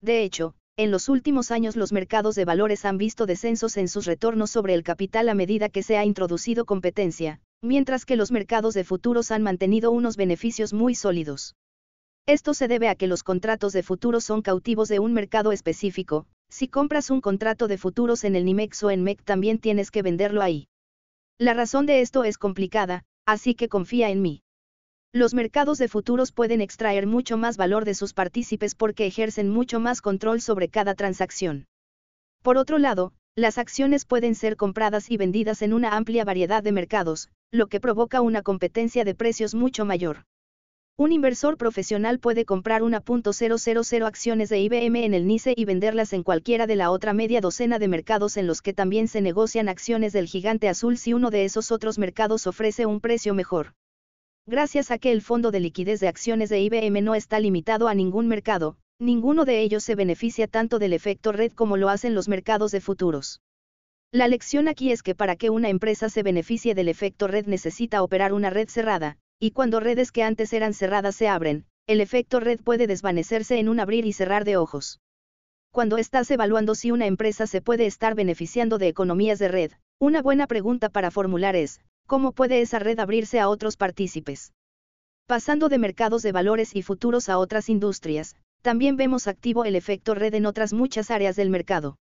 [0.00, 4.06] De hecho, en los últimos años los mercados de valores han visto descensos en sus
[4.06, 8.74] retornos sobre el capital a medida que se ha introducido competencia, mientras que los mercados
[8.74, 11.56] de futuros han mantenido unos beneficios muy sólidos.
[12.26, 16.26] Esto se debe a que los contratos de futuros son cautivos de un mercado específico,
[16.50, 20.02] si compras un contrato de futuros en el NIMEX o en MEC también tienes que
[20.02, 20.68] venderlo ahí.
[21.38, 24.42] La razón de esto es complicada, así que confía en mí.
[25.12, 29.80] Los mercados de futuros pueden extraer mucho más valor de sus partícipes porque ejercen mucho
[29.80, 31.66] más control sobre cada transacción.
[32.42, 36.72] Por otro lado, las acciones pueden ser compradas y vendidas en una amplia variedad de
[36.72, 40.24] mercados, lo que provoca una competencia de precios mucho mayor.
[41.00, 46.12] Un inversor profesional puede comprar una .000 acciones de IBM en el NICE y venderlas
[46.12, 49.68] en cualquiera de la otra media docena de mercados en los que también se negocian
[49.68, 53.74] acciones del gigante azul si uno de esos otros mercados ofrece un precio mejor.
[54.44, 57.94] Gracias a que el fondo de liquidez de acciones de IBM no está limitado a
[57.94, 62.26] ningún mercado, ninguno de ellos se beneficia tanto del efecto red como lo hacen los
[62.26, 63.40] mercados de futuros.
[64.10, 68.02] La lección aquí es que para que una empresa se beneficie del efecto red necesita
[68.02, 72.40] operar una red cerrada, y cuando redes que antes eran cerradas se abren, el efecto
[72.40, 75.00] red puede desvanecerse en un abrir y cerrar de ojos.
[75.70, 80.22] Cuando estás evaluando si una empresa se puede estar beneficiando de economías de red, una
[80.22, 84.52] buena pregunta para formular es, ¿cómo puede esa red abrirse a otros partícipes?
[85.26, 90.14] Pasando de mercados de valores y futuros a otras industrias, también vemos activo el efecto
[90.14, 91.96] red en otras muchas áreas del mercado.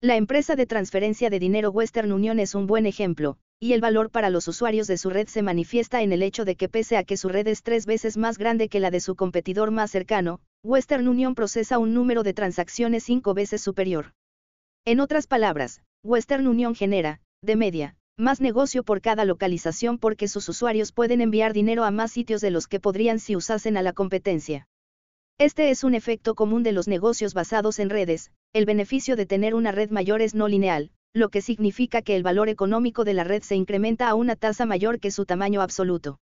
[0.00, 4.10] La empresa de transferencia de dinero Western Union es un buen ejemplo, y el valor
[4.10, 7.04] para los usuarios de su red se manifiesta en el hecho de que pese a
[7.04, 10.40] que su red es tres veces más grande que la de su competidor más cercano,
[10.62, 14.14] Western Union procesa un número de transacciones cinco veces superior.
[14.86, 20.48] En otras palabras, Western Union genera, de media, más negocio por cada localización porque sus
[20.48, 23.92] usuarios pueden enviar dinero a más sitios de los que podrían si usasen a la
[23.92, 24.68] competencia.
[25.38, 29.54] Este es un efecto común de los negocios basados en redes, el beneficio de tener
[29.54, 33.24] una red mayor es no lineal, lo que significa que el valor económico de la
[33.24, 36.20] red se incrementa a una tasa mayor que su tamaño absoluto.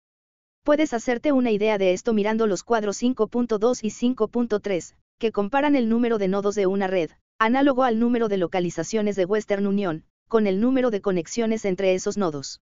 [0.63, 5.87] Puedes hacerte una idea de esto mirando los cuadros 5.2 y 5.3, que comparan el
[5.87, 10.47] número de nodos de una red, análogo al número de localizaciones de Western Union, con
[10.47, 12.61] el número de conexiones entre esos nodos.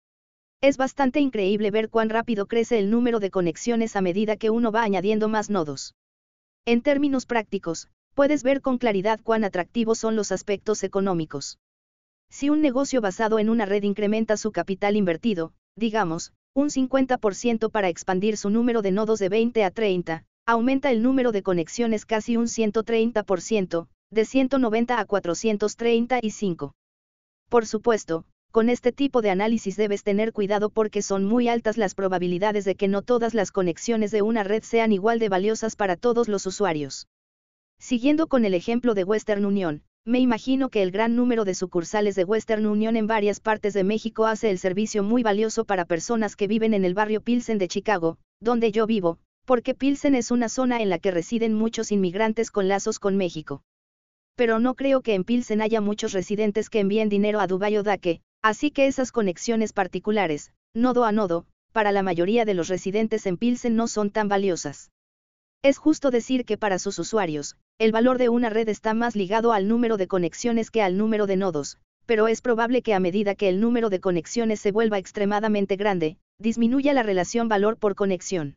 [0.60, 4.72] Es bastante increíble ver cuán rápido crece el número de conexiones a medida que uno
[4.72, 5.94] va añadiendo más nodos.
[6.66, 11.58] En términos prácticos, puedes ver con claridad cuán atractivos son los aspectos económicos.
[12.30, 17.88] Si un negocio basado en una red incrementa su capital invertido, digamos, un 50% para
[17.88, 22.36] expandir su número de nodos de 20 a 30, aumenta el número de conexiones casi
[22.36, 26.72] un 130%, de 190 a 435.
[27.48, 31.94] Por supuesto, con este tipo de análisis debes tener cuidado porque son muy altas las
[31.94, 35.96] probabilidades de que no todas las conexiones de una red sean igual de valiosas para
[35.96, 37.06] todos los usuarios.
[37.78, 42.14] Siguiendo con el ejemplo de Western Union, me imagino que el gran número de sucursales
[42.14, 46.36] de Western Union en varias partes de México hace el servicio muy valioso para personas
[46.36, 50.48] que viven en el barrio Pilsen de Chicago, donde yo vivo, porque Pilsen es una
[50.48, 53.62] zona en la que residen muchos inmigrantes con lazos con México.
[54.36, 57.82] Pero no creo que en Pilsen haya muchos residentes que envíen dinero a Dubái o
[57.82, 63.26] Daque, Así que esas conexiones particulares, nodo a nodo, para la mayoría de los residentes
[63.26, 64.90] en Pilsen no son tan valiosas.
[65.62, 69.52] Es justo decir que para sus usuarios, el valor de una red está más ligado
[69.52, 73.34] al número de conexiones que al número de nodos, pero es probable que a medida
[73.34, 78.56] que el número de conexiones se vuelva extremadamente grande, disminuya la relación valor por conexión.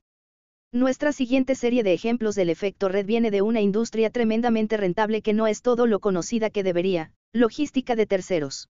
[0.71, 5.33] Nuestra siguiente serie de ejemplos del efecto red viene de una industria tremendamente rentable que
[5.33, 8.69] no es todo lo conocida que debería, logística de terceros.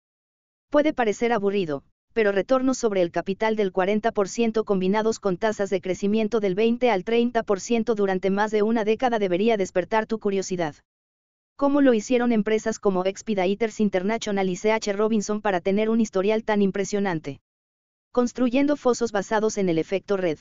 [0.69, 6.39] Puede parecer aburrido, pero retornos sobre el capital del 40% combinados con tasas de crecimiento
[6.39, 10.75] del 20 al 30% durante más de una década debería despertar tu curiosidad.
[11.55, 16.61] ¿Cómo lo hicieron empresas como Expeditors International y CH Robinson para tener un historial tan
[16.61, 17.39] impresionante?
[18.11, 20.39] Construyendo fosos basados en el efecto red.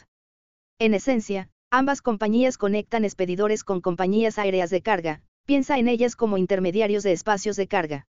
[0.78, 6.38] En esencia, ambas compañías conectan expedidores con compañías aéreas de carga, piensa en ellas como
[6.38, 8.06] intermediarios de espacios de carga.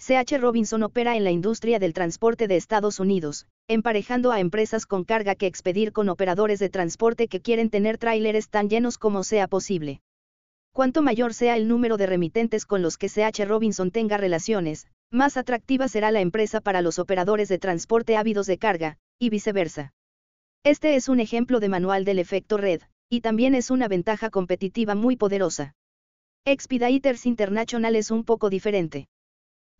[0.00, 5.04] CH Robinson opera en la industria del transporte de Estados Unidos, emparejando a empresas con
[5.04, 9.46] carga que expedir con operadores de transporte que quieren tener tráileres tan llenos como sea
[9.46, 10.00] posible.
[10.72, 15.36] Cuanto mayor sea el número de remitentes con los que CH Robinson tenga relaciones, más
[15.36, 19.92] atractiva será la empresa para los operadores de transporte ávidos de carga, y viceversa.
[20.64, 24.94] Este es un ejemplo de manual del efecto red, y también es una ventaja competitiva
[24.94, 25.74] muy poderosa.
[26.46, 29.08] Expeditors International es un poco diferente.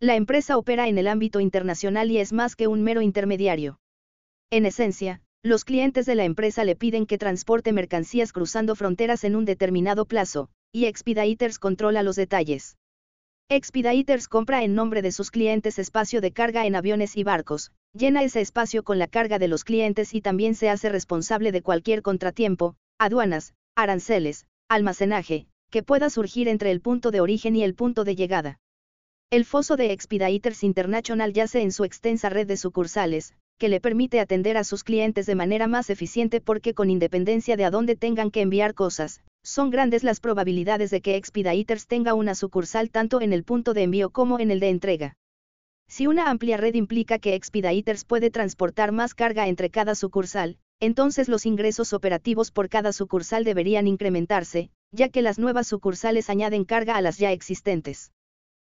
[0.03, 3.79] La empresa opera en el ámbito internacional y es más que un mero intermediario.
[4.49, 9.35] En esencia, los clientes de la empresa le piden que transporte mercancías cruzando fronteras en
[9.35, 12.77] un determinado plazo, y Expeditors controla los detalles.
[13.47, 18.23] Expeditors compra en nombre de sus clientes espacio de carga en aviones y barcos, llena
[18.23, 22.01] ese espacio con la carga de los clientes y también se hace responsable de cualquier
[22.01, 28.03] contratiempo, aduanas, aranceles, almacenaje, que pueda surgir entre el punto de origen y el punto
[28.03, 28.60] de llegada.
[29.33, 34.19] El foso de Expeditors International yace en su extensa red de sucursales, que le permite
[34.19, 38.29] atender a sus clientes de manera más eficiente porque con independencia de a dónde tengan
[38.29, 43.31] que enviar cosas, son grandes las probabilidades de que Expeditors tenga una sucursal tanto en
[43.31, 45.13] el punto de envío como en el de entrega.
[45.87, 51.29] Si una amplia red implica que Expeditors puede transportar más carga entre cada sucursal, entonces
[51.29, 56.97] los ingresos operativos por cada sucursal deberían incrementarse, ya que las nuevas sucursales añaden carga
[56.97, 58.11] a las ya existentes.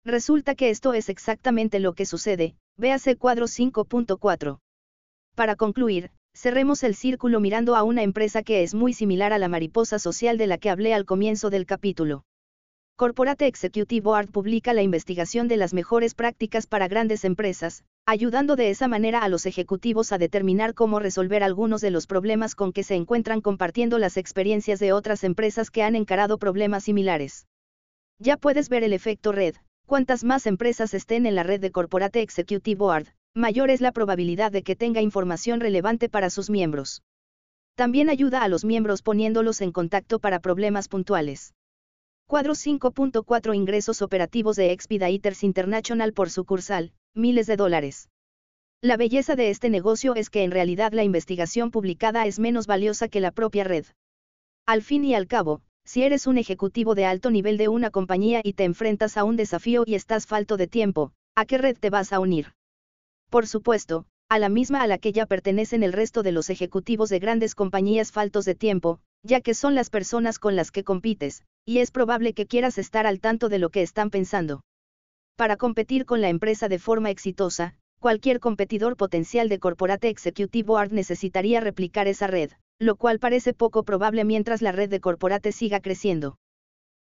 [0.03, 4.59] Resulta que esto es exactamente lo que sucede, véase cuadro 5.4.
[5.35, 9.47] Para concluir, cerremos el círculo mirando a una empresa que es muy similar a la
[9.47, 12.23] mariposa social de la que hablé al comienzo del capítulo.
[12.95, 18.71] Corporate Executive Board publica la investigación de las mejores prácticas para grandes empresas, ayudando de
[18.71, 22.83] esa manera a los ejecutivos a determinar cómo resolver algunos de los problemas con que
[22.83, 27.45] se encuentran compartiendo las experiencias de otras empresas que han encarado problemas similares.
[28.19, 29.55] Ya puedes ver el efecto red,
[29.91, 34.49] Cuantas más empresas estén en la red de Corporate Executive Board, mayor es la probabilidad
[34.49, 37.01] de que tenga información relevante para sus miembros.
[37.75, 41.53] También ayuda a los miembros poniéndolos en contacto para problemas puntuales.
[42.25, 48.07] Cuadro 5.4 Ingresos operativos de Expeditors International por sucursal, miles de dólares.
[48.81, 53.09] La belleza de este negocio es que en realidad la investigación publicada es menos valiosa
[53.09, 53.85] que la propia red.
[54.65, 58.41] Al fin y al cabo, si eres un ejecutivo de alto nivel de una compañía
[58.43, 61.89] y te enfrentas a un desafío y estás falto de tiempo, ¿a qué red te
[61.89, 62.53] vas a unir?
[63.29, 67.09] Por supuesto, a la misma a la que ya pertenecen el resto de los ejecutivos
[67.09, 71.43] de grandes compañías faltos de tiempo, ya que son las personas con las que compites,
[71.65, 74.61] y es probable que quieras estar al tanto de lo que están pensando.
[75.35, 80.91] Para competir con la empresa de forma exitosa, cualquier competidor potencial de Corporate Executive Board
[80.91, 85.81] necesitaría replicar esa red, lo cual parece poco probable mientras la red de corporate siga
[85.81, 86.39] creciendo.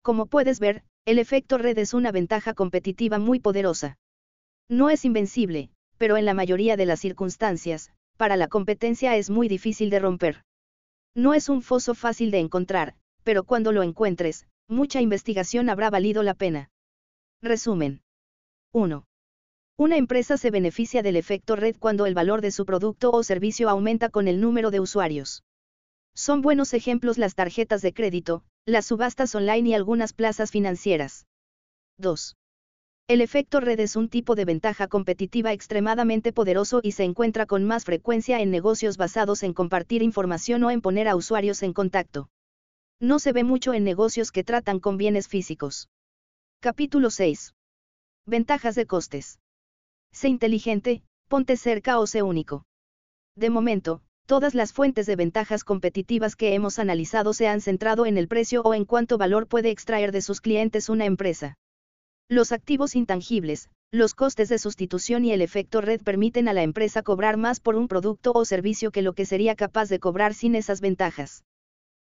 [0.03, 3.99] Como puedes ver, el efecto red es una ventaja competitiva muy poderosa.
[4.69, 9.49] No es invencible, pero en la mayoría de las circunstancias, para la competencia es muy
[9.49, 10.45] difícil de romper.
[11.13, 16.23] No es un foso fácil de encontrar, pero cuando lo encuentres, mucha investigación habrá valido
[16.23, 16.71] la pena.
[17.43, 18.01] Resumen.
[18.73, 19.05] 1.
[19.77, 23.69] Una empresa se beneficia del efecto red cuando el valor de su producto o servicio
[23.69, 25.43] aumenta con el número de usuarios.
[26.15, 31.27] Son buenos ejemplos las tarjetas de crédito, las subastas online y algunas plazas financieras.
[31.99, 32.37] 2.
[33.09, 37.65] El efecto red es un tipo de ventaja competitiva extremadamente poderoso y se encuentra con
[37.65, 42.31] más frecuencia en negocios basados en compartir información o en poner a usuarios en contacto.
[43.01, 45.89] No se ve mucho en negocios que tratan con bienes físicos.
[46.61, 47.55] Capítulo 6.
[48.25, 49.41] Ventajas de costes.
[50.13, 52.65] Sé inteligente, ponte cerca o sé único.
[53.37, 58.17] De momento, Todas las fuentes de ventajas competitivas que hemos analizado se han centrado en
[58.17, 61.59] el precio o en cuánto valor puede extraer de sus clientes una empresa.
[62.31, 67.03] Los activos intangibles, los costes de sustitución y el efecto red permiten a la empresa
[67.03, 70.55] cobrar más por un producto o servicio que lo que sería capaz de cobrar sin
[70.55, 71.45] esas ventajas.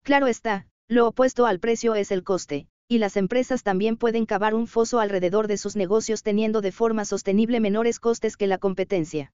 [0.03, 4.55] Claro está, lo opuesto al precio es el coste, y las empresas también pueden cavar
[4.55, 9.31] un foso alrededor de sus negocios teniendo de forma sostenible menores costes que la competencia.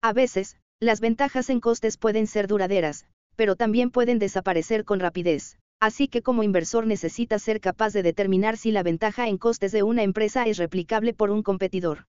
[0.00, 5.58] A veces, las ventajas en costes pueden ser duraderas, pero también pueden desaparecer con rapidez,
[5.80, 9.82] así que como inversor necesita ser capaz de determinar si la ventaja en costes de
[9.82, 12.06] una empresa es replicable por un competidor.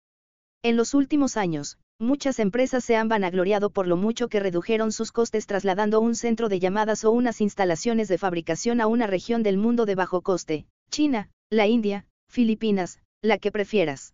[0.63, 5.11] En los últimos años, muchas empresas se han vanagloriado por lo mucho que redujeron sus
[5.11, 9.57] costes trasladando un centro de llamadas o unas instalaciones de fabricación a una región del
[9.57, 14.12] mundo de bajo coste, China, la India, Filipinas, la que prefieras.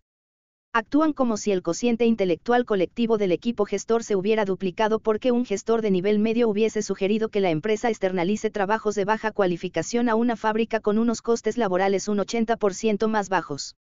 [0.72, 5.44] Actúan como si el cociente intelectual colectivo del equipo gestor se hubiera duplicado porque un
[5.44, 10.14] gestor de nivel medio hubiese sugerido que la empresa externalice trabajos de baja cualificación a
[10.14, 13.74] una fábrica con unos costes laborales un 80% más bajos.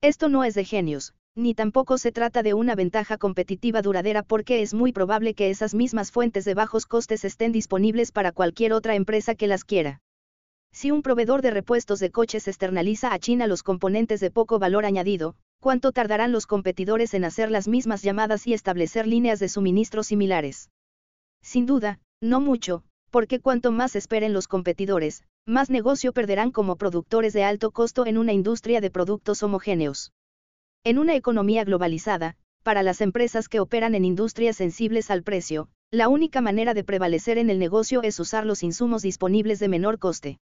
[0.00, 4.62] Esto no es de genios, ni tampoco se trata de una ventaja competitiva duradera porque
[4.62, 8.94] es muy probable que esas mismas fuentes de bajos costes estén disponibles para cualquier otra
[8.94, 10.00] empresa que las quiera.
[10.72, 14.86] Si un proveedor de repuestos de coches externaliza a China los componentes de poco valor
[14.86, 20.02] añadido, ¿cuánto tardarán los competidores en hacer las mismas llamadas y establecer líneas de suministro
[20.02, 20.68] similares?
[21.42, 27.32] Sin duda, no mucho, porque cuanto más esperen los competidores, más negocio perderán como productores
[27.32, 30.12] de alto costo en una industria de productos homogéneos.
[30.84, 36.08] En una economía globalizada, para las empresas que operan en industrias sensibles al precio, la
[36.08, 40.36] única manera de prevalecer en el negocio es usar los insumos disponibles de menor coste.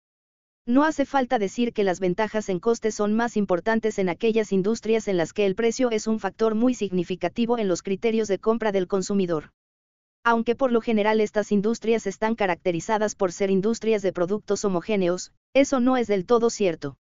[0.66, 5.08] No hace falta decir que las ventajas en coste son más importantes en aquellas industrias
[5.08, 8.70] en las que el precio es un factor muy significativo en los criterios de compra
[8.70, 9.50] del consumidor.
[10.22, 15.80] Aunque por lo general estas industrias están caracterizadas por ser industrias de productos homogéneos, eso
[15.80, 16.98] no es del todo cierto.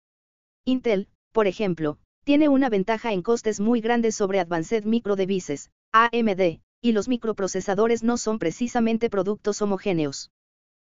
[0.66, 6.60] Intel, por ejemplo, tiene una ventaja en costes muy grande sobre Advanced Micro Devices, AMD,
[6.82, 10.30] y los microprocesadores no son precisamente productos homogéneos.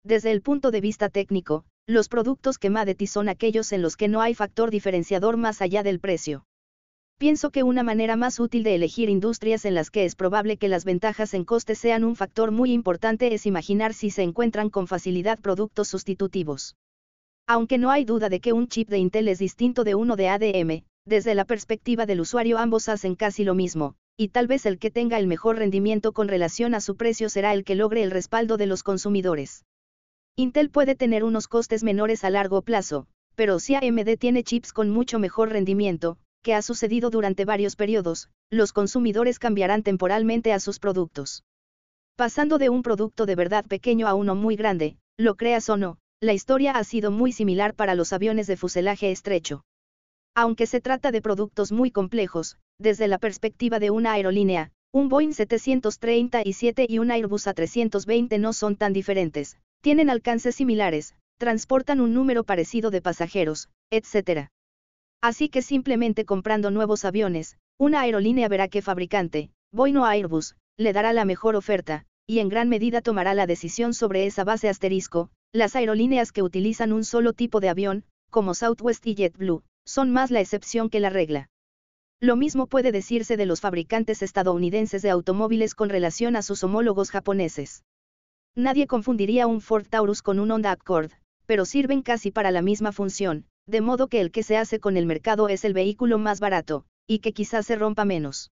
[0.03, 4.21] Desde el punto de vista técnico, los productos commodity son aquellos en los que no
[4.21, 6.45] hay factor diferenciador más allá del precio.
[7.17, 10.69] Pienso que una manera más útil de elegir industrias en las que es probable que
[10.69, 14.85] las ventajas en costes sean un factor muy importante es imaginar si se encuentran con
[14.85, 16.75] facilidad productos sustitutivos.
[17.47, 20.29] Aunque no hay duda de que un chip de Intel es distinto de uno de
[20.29, 24.77] ADM, desde la perspectiva del usuario ambos hacen casi lo mismo, y tal vez el
[24.77, 28.11] que tenga el mejor rendimiento con relación a su precio será el que logre el
[28.11, 29.63] respaldo de los consumidores.
[30.39, 34.89] Intel puede tener unos costes menores a largo plazo, pero si AMD tiene chips con
[34.89, 40.79] mucho mejor rendimiento, que ha sucedido durante varios periodos, los consumidores cambiarán temporalmente a sus
[40.79, 41.43] productos.
[42.15, 45.97] Pasando de un producto de verdad pequeño a uno muy grande, lo creas o no,
[46.21, 49.65] la historia ha sido muy similar para los aviones de fuselaje estrecho.
[50.35, 55.33] Aunque se trata de productos muy complejos, desde la perspectiva de una aerolínea, un Boeing
[55.33, 62.43] 737 y un Airbus A320 no son tan diferentes, tienen alcances similares, transportan un número
[62.43, 64.47] parecido de pasajeros, etc.
[65.21, 70.93] Así que simplemente comprando nuevos aviones, una aerolínea verá qué fabricante, Boeing o Airbus, le
[70.93, 75.29] dará la mejor oferta, y en gran medida tomará la decisión sobre esa base asterisco,
[75.51, 80.29] las aerolíneas que utilizan un solo tipo de avión, como Southwest y JetBlue, son más
[80.29, 81.49] la excepción que la regla.
[82.21, 87.11] Lo mismo puede decirse de los fabricantes estadounidenses de automóviles con relación a sus homólogos
[87.11, 87.83] japoneses.
[88.55, 91.11] Nadie confundiría un Ford Taurus con un Honda Accord,
[91.45, 94.97] pero sirven casi para la misma función, de modo que el que se hace con
[94.97, 98.51] el mercado es el vehículo más barato, y que quizás se rompa menos.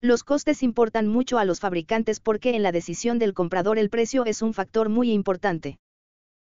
[0.00, 4.24] Los costes importan mucho a los fabricantes porque en la decisión del comprador el precio
[4.26, 5.78] es un factor muy importante.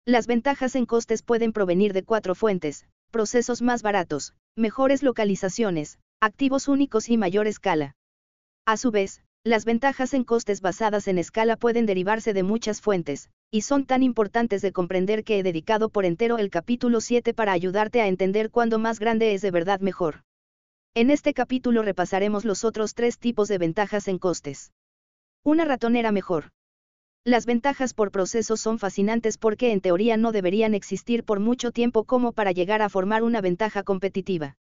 [0.05, 6.67] Las ventajas en costes pueden provenir de cuatro fuentes, procesos más baratos, mejores localizaciones, activos
[6.67, 7.95] únicos y mayor escala.
[8.67, 13.29] A su vez, las ventajas en costes basadas en escala pueden derivarse de muchas fuentes,
[13.51, 17.53] y son tan importantes de comprender que he dedicado por entero el capítulo 7 para
[17.53, 20.23] ayudarte a entender cuándo más grande es de verdad mejor.
[20.95, 24.73] En este capítulo repasaremos los otros tres tipos de ventajas en costes.
[25.45, 26.53] Una ratonera mejor.
[27.23, 32.05] Las ventajas por proceso son fascinantes porque en teoría no deberían existir por mucho tiempo
[32.05, 34.57] como para llegar a formar una ventaja competitiva.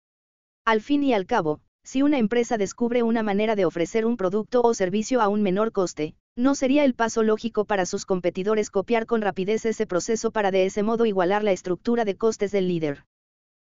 [0.65, 4.63] Al fin y al cabo, si una empresa descubre una manera de ofrecer un producto
[4.63, 9.07] o servicio a un menor coste, no sería el paso lógico para sus competidores copiar
[9.07, 13.05] con rapidez ese proceso para de ese modo igualar la estructura de costes del líder.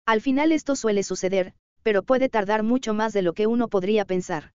[0.05, 1.53] Al final esto suele suceder,
[1.84, 4.51] pero puede tardar mucho más de lo que uno podría pensar.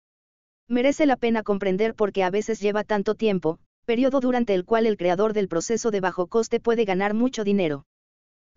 [0.67, 4.85] Merece la pena comprender por qué a veces lleva tanto tiempo, periodo durante el cual
[4.85, 7.85] el creador del proceso de bajo coste puede ganar mucho dinero.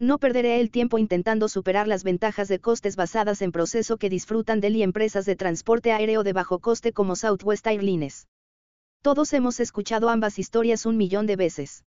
[0.01, 4.61] No perderé el tiempo intentando superar las ventajas de costes basadas en proceso que disfrutan
[4.61, 8.29] de él y empresas de transporte aéreo de bajo coste como Southwest Airlines.
[9.03, 11.85] Todos hemos escuchado ambas historias un millón de veces.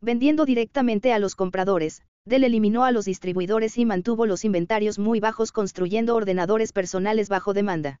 [0.00, 5.18] Vendiendo directamente a los compradores, Dell eliminó a los distribuidores y mantuvo los inventarios muy
[5.18, 8.00] bajos construyendo ordenadores personales bajo demanda.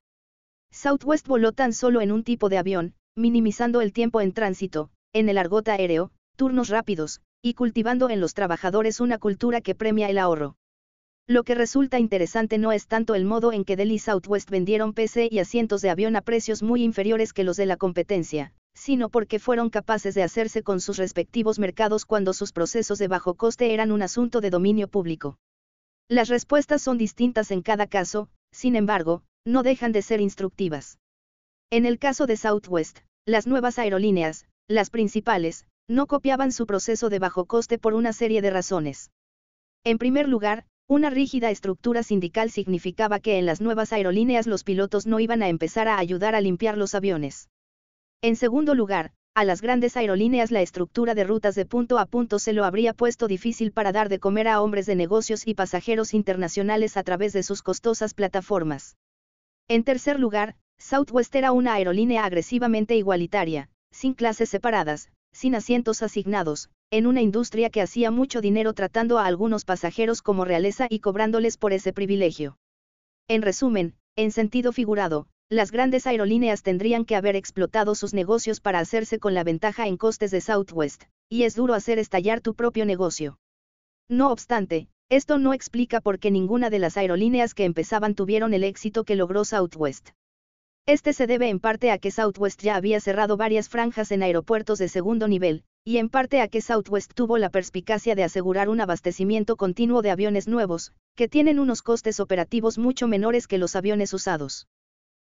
[0.70, 5.28] Southwest voló tan solo en un tipo de avión, minimizando el tiempo en tránsito, en
[5.28, 10.18] el argot aéreo, turnos rápidos, y cultivando en los trabajadores una cultura que premia el
[10.18, 10.56] ahorro.
[11.26, 15.28] Lo que resulta interesante no es tanto el modo en que Delhi Southwest vendieron PC
[15.30, 19.38] y asientos de avión a precios muy inferiores que los de la competencia, sino porque
[19.38, 23.92] fueron capaces de hacerse con sus respectivos mercados cuando sus procesos de bajo coste eran
[23.92, 25.38] un asunto de dominio público.
[26.08, 30.98] Las respuestas son distintas en cada caso, sin embargo, no dejan de ser instructivas.
[31.70, 37.18] En el caso de Southwest, las nuevas aerolíneas, las principales, no copiaban su proceso de
[37.18, 39.10] bajo coste por una serie de razones.
[39.84, 45.06] En primer lugar, Una rígida estructura sindical significaba que en las nuevas aerolíneas los pilotos
[45.06, 47.48] no iban a empezar a ayudar a limpiar los aviones.
[48.20, 52.38] En segundo lugar, a las grandes aerolíneas la estructura de rutas de punto a punto
[52.38, 56.12] se lo habría puesto difícil para dar de comer a hombres de negocios y pasajeros
[56.12, 58.96] internacionales a través de sus costosas plataformas.
[59.68, 66.70] En tercer lugar, Southwest era una aerolínea agresivamente igualitaria, sin clases separadas, sin asientos asignados,
[66.90, 71.56] en una industria que hacía mucho dinero tratando a algunos pasajeros como realeza y cobrándoles
[71.56, 72.58] por ese privilegio.
[73.28, 78.78] En resumen, en sentido figurado, las grandes aerolíneas tendrían que haber explotado sus negocios para
[78.78, 82.84] hacerse con la ventaja en costes de Southwest, y es duro hacer estallar tu propio
[82.84, 83.38] negocio.
[84.08, 88.64] No obstante, esto no explica por qué ninguna de las aerolíneas que empezaban tuvieron el
[88.64, 90.10] éxito que logró Southwest.
[90.86, 94.80] Este se debe en parte a que Southwest ya había cerrado varias franjas en aeropuertos
[94.80, 98.80] de segundo nivel, y en parte a que Southwest tuvo la perspicacia de asegurar un
[98.80, 104.12] abastecimiento continuo de aviones nuevos, que tienen unos costes operativos mucho menores que los aviones
[104.12, 104.66] usados.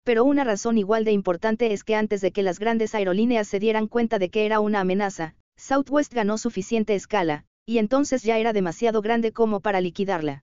[0.02, 3.60] Pero una razón igual de importante es que antes de que las grandes aerolíneas se
[3.60, 8.52] dieran cuenta de que era una amenaza, Southwest ganó suficiente escala, y entonces ya era
[8.52, 10.42] demasiado grande como para liquidarla.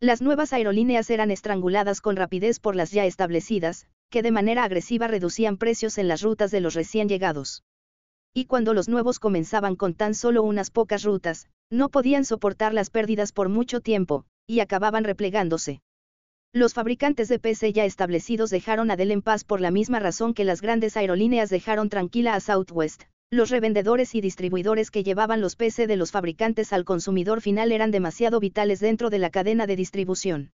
[0.00, 5.08] Las nuevas aerolíneas eran estranguladas con rapidez por las ya establecidas, que de manera agresiva
[5.08, 7.64] reducían precios en las rutas de los recién llegados.
[8.34, 12.90] Y cuando los nuevos comenzaban con tan solo unas pocas rutas, no podían soportar las
[12.90, 15.80] pérdidas por mucho tiempo, y acababan replegándose.
[16.52, 20.34] Los fabricantes de PC ya establecidos dejaron a Dell en paz por la misma razón
[20.34, 23.04] que las grandes aerolíneas dejaron tranquila a Southwest.
[23.30, 27.90] Los revendedores y distribuidores que llevaban los PC de los fabricantes al consumidor final eran
[27.90, 30.52] demasiado vitales dentro de la cadena de distribución.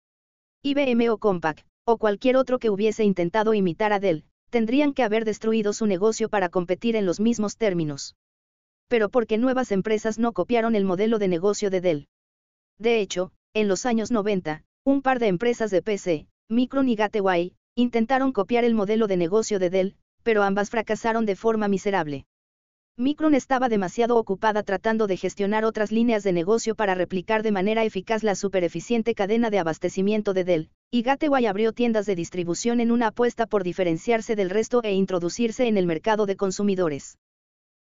[0.63, 5.25] IBM o Compaq, o cualquier otro que hubiese intentado imitar a Dell, tendrían que haber
[5.25, 8.17] destruido su negocio para competir en los mismos términos.
[8.89, 12.09] Pero porque nuevas empresas no copiaron el modelo de negocio de Dell.
[12.79, 17.55] De hecho, en los años 90, un par de empresas de PC, Micron y Gateway,
[17.75, 22.27] intentaron copiar el modelo de negocio de Dell, pero ambas fracasaron de forma miserable.
[22.99, 27.85] Micron estaba demasiado ocupada tratando de gestionar otras líneas de negocio para replicar de manera
[27.85, 32.93] eficaz la supereficiente cadena de abastecimiento de Dell, y Gateway abrió tiendas de distribución en
[32.93, 37.17] una apuesta por diferenciarse del resto e introducirse en el mercado de consumidores.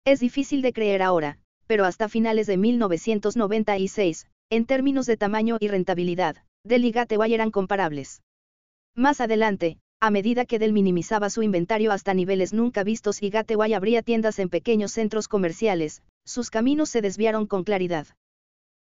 [0.03, 5.69] Es difícil de creer ahora, pero hasta finales de 1996, en términos de tamaño y
[5.69, 6.35] rentabilidad,
[6.65, 8.23] Dell y Gateway eran comparables.
[8.93, 13.73] Más adelante, a medida que Dell minimizaba su inventario hasta niveles nunca vistos y Gateway
[13.73, 18.07] abría tiendas en pequeños centros comerciales, sus caminos se desviaron con claridad.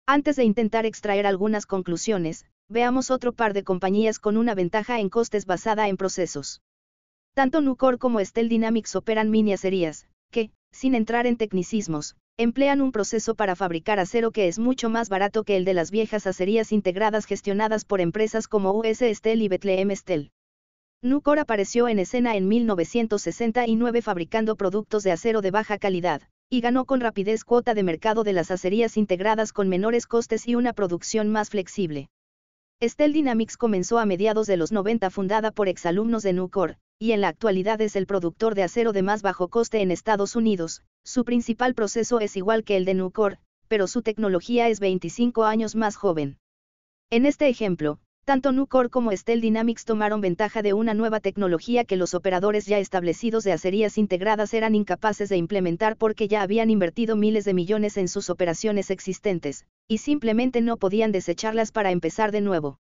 [0.04, 5.08] Antes de intentar extraer algunas conclusiones, veamos otro par de compañías con una ventaja en
[5.08, 6.62] costes basada en procesos.
[7.34, 12.92] Tanto Nucor como Stel Dynamics operan mini acerías, que, sin entrar en tecnicismos, emplean un
[12.92, 16.72] proceso para fabricar acero que es mucho más barato que el de las viejas acerías
[16.72, 20.30] integradas gestionadas por empresas como US Steel y Bethlehem Steel.
[21.02, 26.84] Nucor apareció en escena en 1969 fabricando productos de acero de baja calidad, y ganó
[26.84, 31.30] con rapidez cuota de mercado de las acerías integradas con menores costes y una producción
[31.30, 32.08] más flexible.
[32.82, 37.22] Steel Dynamics comenzó a mediados de los 90 fundada por exalumnos de Nucor, y en
[37.22, 41.24] la actualidad es el productor de acero de más bajo coste en Estados Unidos, su
[41.24, 45.96] principal proceso es igual que el de Nucor, pero su tecnología es 25 años más
[45.96, 46.36] joven.
[47.08, 51.94] En este ejemplo, tanto Nucor como Steel Dynamics tomaron ventaja de una nueva tecnología que
[51.94, 57.14] los operadores ya establecidos de acerías integradas eran incapaces de implementar porque ya habían invertido
[57.14, 62.40] miles de millones en sus operaciones existentes, y simplemente no podían desecharlas para empezar de
[62.40, 62.80] nuevo.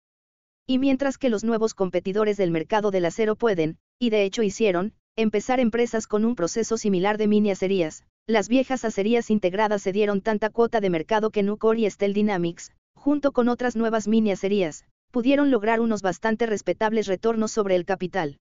[0.67, 4.95] Y mientras que los nuevos competidores del mercado del acero pueden, y de hecho hicieron,
[5.15, 10.23] empezar empresas con un proceso similar de mini acerías, las viejas acerías integradas se dieron
[10.23, 14.87] tanta cuota de mercado que Nucor y Steel Dynamics, junto con otras nuevas mini acerías,
[15.15, 18.39] pudieron lograr unos bastante respetables retornos sobre el capital.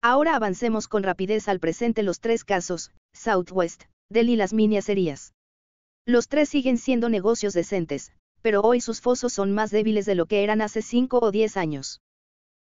[0.00, 5.34] Ahora avancemos con rapidez al presente los tres casos, Southwest, Dell y las mini acerías.
[6.06, 10.26] Los tres siguen siendo negocios decentes, pero hoy sus fosos son más débiles de lo
[10.26, 12.00] que eran hace 5 o 10 años.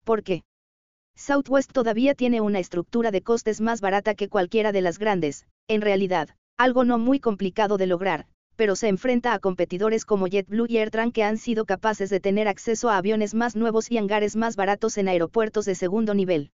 [0.06, 0.46] ¿Por qué?
[1.18, 5.82] Southwest todavía tiene una estructura de costes más barata que cualquiera de las grandes, en
[5.82, 10.78] realidad, algo no muy complicado de lograr, pero se enfrenta a competidores como JetBlue y
[10.78, 14.56] AirTran que han sido capaces de tener acceso a aviones más nuevos y hangares más
[14.56, 16.52] baratos en aeropuertos de segundo nivel.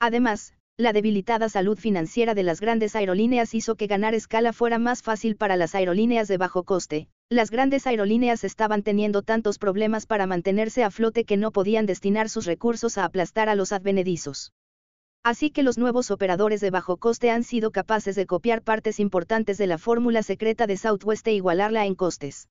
[0.00, 5.02] Además, la debilitada salud financiera de las grandes aerolíneas hizo que ganar escala fuera más
[5.02, 7.08] fácil para las aerolíneas de bajo coste.
[7.28, 12.28] Las grandes aerolíneas estaban teniendo tantos problemas para mantenerse a flote que no podían destinar
[12.28, 14.52] sus recursos a aplastar a los advenedizos.
[15.24, 19.56] Así que los nuevos operadores de bajo coste han sido capaces de copiar partes importantes
[19.56, 22.48] de la fórmula secreta de Southwest e igualarla en costes.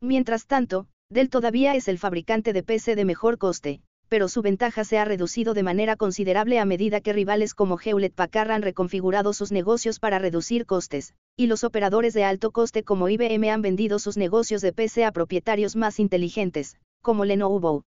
[0.00, 4.82] Mientras tanto, Dell todavía es el fabricante de PC de mejor coste, pero su ventaja
[4.82, 9.32] se ha reducido de manera considerable a medida que rivales como Hewlett Packard han reconfigurado
[9.32, 13.98] sus negocios para reducir costes, y los operadores de alto coste como IBM han vendido
[14.00, 17.84] sus negocios de PC a propietarios más inteligentes, como Lenovo.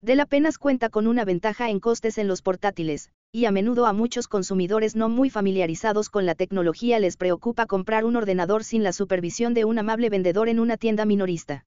[0.00, 3.92] Dell apenas cuenta con una ventaja en costes en los portátiles, y a menudo a
[3.92, 8.92] muchos consumidores no muy familiarizados con la tecnología les preocupa comprar un ordenador sin la
[8.92, 11.66] supervisión de un amable vendedor en una tienda minorista.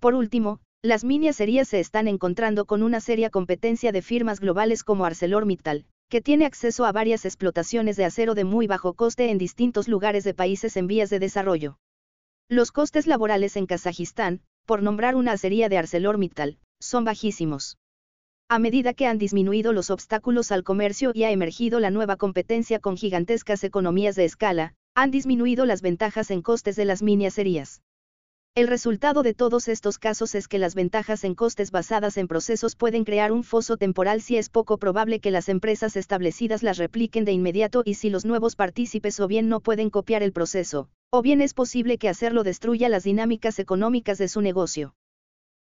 [0.00, 5.04] Por último, las miniacerías se están encontrando con una seria competencia de firmas globales como
[5.04, 9.88] ArcelorMittal, que tiene acceso a varias explotaciones de acero de muy bajo coste en distintos
[9.88, 11.78] lugares de países en vías de desarrollo.
[12.48, 17.76] Los costes laborales en Kazajistán, por nombrar una acería de ArcelorMittal, son bajísimos.
[18.50, 22.78] A medida que han disminuido los obstáculos al comercio y ha emergido la nueva competencia
[22.78, 27.82] con gigantescas economías de escala, han disminuido las ventajas en costes de las miniacerías.
[28.54, 32.74] El resultado de todos estos casos es que las ventajas en costes basadas en procesos
[32.74, 37.26] pueden crear un foso temporal si es poco probable que las empresas establecidas las repliquen
[37.26, 41.20] de inmediato y si los nuevos partícipes o bien no pueden copiar el proceso, o
[41.20, 44.94] bien es posible que hacerlo destruya las dinámicas económicas de su negocio.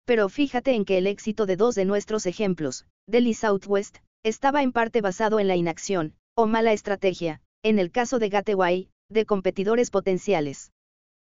[0.06, 4.62] Pero fíjate en que el éxito de dos de nuestros ejemplos, Dell y Southwest, estaba
[4.62, 9.26] en parte basado en la inacción, o mala estrategia, en el caso de Gateway, de
[9.26, 10.72] competidores potenciales.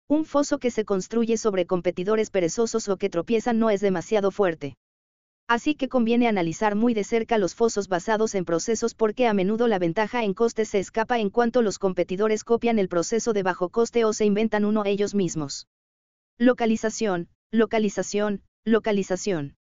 [0.08, 4.76] Un foso que se construye sobre competidores perezosos o que tropiezan no es demasiado fuerte.
[5.48, 9.66] Así que conviene analizar muy de cerca los fosos basados en procesos porque a menudo
[9.66, 13.68] la ventaja en costes se escapa en cuanto los competidores copian el proceso de bajo
[13.68, 15.66] coste o se inventan uno ellos mismos.
[16.38, 19.56] Localización, localización, localización.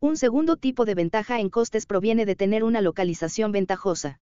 [0.00, 4.18] Un segundo tipo de ventaja en costes proviene de tener una localización ventajosa.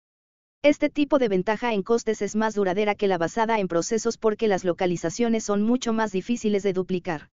[0.63, 4.47] Este tipo de ventaja en costes es más duradera que la basada en procesos porque
[4.47, 7.31] las localizaciones son mucho más difíciles de duplicar.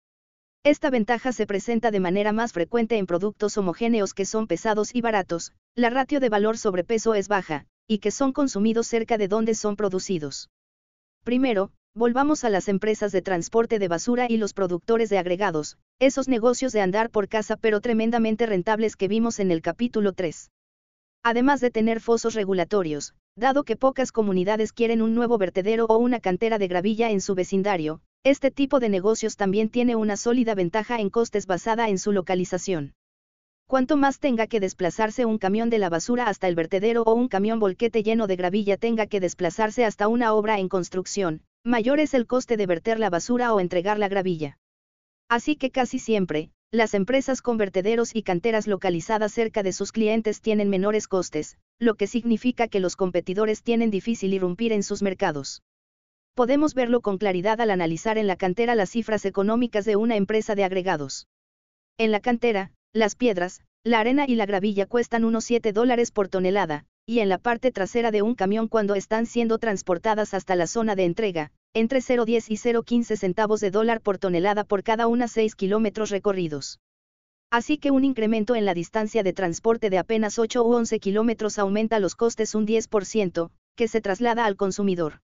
[0.62, 5.00] Esta ventaja se presenta de manera más frecuente en productos homogéneos que son pesados y
[5.00, 9.28] baratos, la ratio de valor sobre peso es baja, y que son consumidos cerca de
[9.28, 10.50] donde son producidos.
[11.24, 16.28] Primero, volvamos a las empresas de transporte de basura y los productores de agregados, esos
[16.28, 20.50] negocios de andar por casa pero tremendamente rentables que vimos en el capítulo 3
[21.24, 26.20] además de tener fosos regulatorios, dado que pocas comunidades quieren un nuevo vertedero o una
[26.20, 31.00] cantera de gravilla en su vecindario, este tipo de negocios también tiene una sólida ventaja
[31.00, 32.94] en costes basada en su localización.
[33.66, 37.28] Cuanto más tenga que desplazarse un camión de la basura hasta el vertedero o un
[37.28, 42.14] camión volquete lleno de gravilla tenga que desplazarse hasta una obra en construcción, mayor es
[42.14, 44.58] el coste de verter la basura o entregar la gravilla.
[45.28, 50.40] Así que casi siempre, las empresas con vertederos y canteras localizadas cerca de sus clientes
[50.40, 55.62] tienen menores costes, lo que significa que los competidores tienen difícil irrumpir en sus mercados.
[56.34, 60.54] Podemos verlo con claridad al analizar en la cantera las cifras económicas de una empresa
[60.54, 61.26] de agregados.
[61.98, 66.28] En la cantera, las piedras, la arena y la gravilla cuestan unos 7 dólares por
[66.28, 70.66] tonelada, y en la parte trasera de un camión cuando están siendo transportadas hasta la
[70.66, 75.28] zona de entrega, entre 0,10 y 0,15 centavos de dólar por tonelada por cada una
[75.28, 76.80] 6 kilómetros recorridos.
[77.50, 81.58] Así que un incremento en la distancia de transporte de apenas 8 u 11 kilómetros
[81.58, 85.20] aumenta los costes un 10%, que se traslada al consumidor.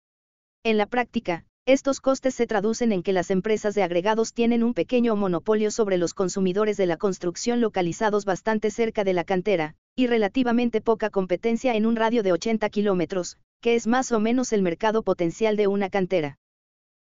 [0.63, 4.73] En la práctica, estos costes se traducen en que las empresas de agregados tienen un
[4.73, 10.07] pequeño monopolio sobre los consumidores de la construcción localizados bastante cerca de la cantera, y
[10.07, 14.61] relativamente poca competencia en un radio de 80 kilómetros, que es más o menos el
[14.61, 16.37] mercado potencial de una cantera.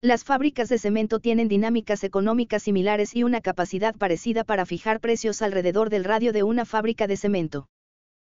[0.03, 5.43] Las fábricas de cemento tienen dinámicas económicas similares y una capacidad parecida para fijar precios
[5.43, 7.69] alrededor del radio de una fábrica de cemento.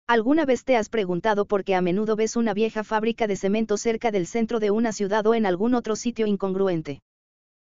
[0.09, 3.77] ¿Alguna vez te has preguntado por qué a menudo ves una vieja fábrica de cemento
[3.77, 7.01] cerca del centro de una ciudad o en algún otro sitio incongruente?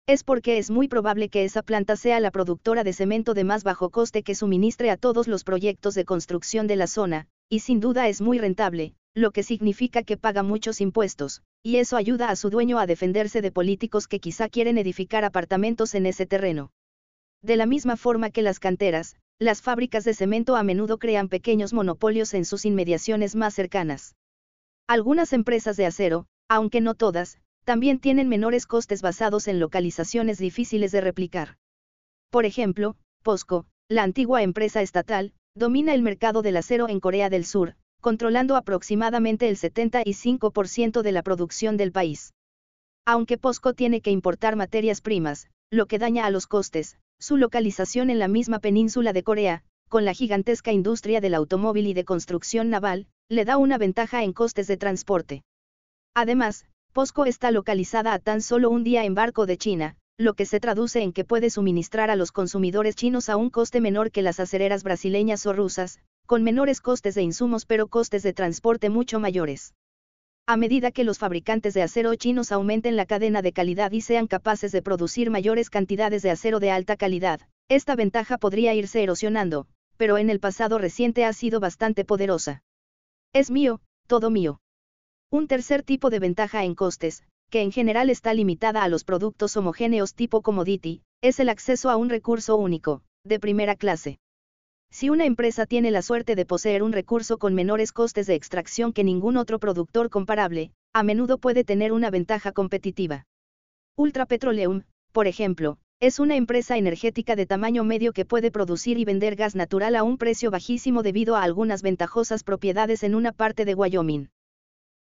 [0.07, 3.65] Es porque es muy probable que esa planta sea la productora de cemento de más
[3.65, 7.81] bajo coste que suministre a todos los proyectos de construcción de la zona, y sin
[7.81, 12.37] duda es muy rentable, lo que significa que paga muchos impuestos, y eso ayuda a
[12.37, 16.73] su dueño a defenderse de políticos que quizá quieren edificar apartamentos en ese terreno.
[17.41, 21.73] De la misma forma que las canteras, las fábricas de cemento a menudo crean pequeños
[21.73, 24.17] monopolios en sus inmediaciones más cercanas.
[24.89, 30.93] Algunas empresas de acero, aunque no todas, también tienen menores costes basados en localizaciones difíciles
[30.93, 31.57] de replicar.
[32.31, 37.45] Por ejemplo, POSCO, la antigua empresa estatal, domina el mercado del acero en Corea del
[37.45, 42.35] Sur, controlando aproximadamente el 75% de la producción del país.
[43.07, 48.11] Aunque POSCO tiene que importar materias primas, lo que daña a los costes, su localización
[48.11, 52.69] en la misma península de Corea, con la gigantesca industria del automóvil y de construcción
[52.69, 55.43] naval, le da una ventaja en costes de transporte.
[56.15, 60.45] Además, POSCO está localizada a tan solo un día en barco de China, lo que
[60.45, 64.21] se traduce en que puede suministrar a los consumidores chinos a un coste menor que
[64.21, 69.21] las acereras brasileñas o rusas, con menores costes de insumos pero costes de transporte mucho
[69.21, 69.75] mayores.
[70.47, 74.27] A medida que los fabricantes de acero chinos aumenten la cadena de calidad y sean
[74.27, 79.67] capaces de producir mayores cantidades de acero de alta calidad, esta ventaja podría irse erosionando,
[79.97, 82.63] pero en el pasado reciente ha sido bastante poderosa.
[83.33, 84.61] Es mío, todo mío.
[85.31, 89.57] Un tercer tipo de ventaja en costes, que en general está limitada a los productos
[89.57, 94.19] homogéneos tipo commodity, es el acceso a un recurso único, de primera clase.
[94.97, 98.93] Si una empresa tiene la suerte de poseer un recurso con menores costes de extracción
[98.93, 103.27] que ningún otro productor comparable, a menudo puede tener una ventaja competitiva.
[103.97, 109.05] Ultra Petroleum, por ejemplo, es una empresa energética de tamaño medio que puede producir y
[109.05, 113.65] vender gas natural a un precio bajísimo debido a algunas ventajosas propiedades en una parte
[113.65, 114.29] de Wyoming.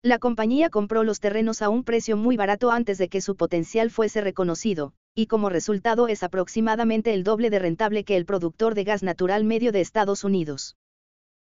[0.02, 3.92] La compañía compró los terrenos a un precio muy barato antes de que su potencial
[3.92, 8.84] fuese reconocido, y como resultado es aproximadamente el doble de rentable que el productor de
[8.84, 10.76] gas natural medio de Estados Unidos.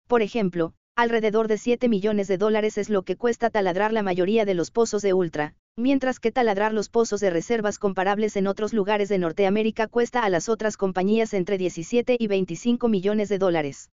[0.07, 4.43] Por ejemplo, alrededor de 7 millones de dólares es lo que cuesta taladrar la mayoría
[4.43, 8.74] de los pozos de Ultra, mientras que taladrar los pozos de reservas comparables en otros
[8.74, 13.89] lugares de Norteamérica cuesta a las otras compañías entre 17 y 25 millones de dólares.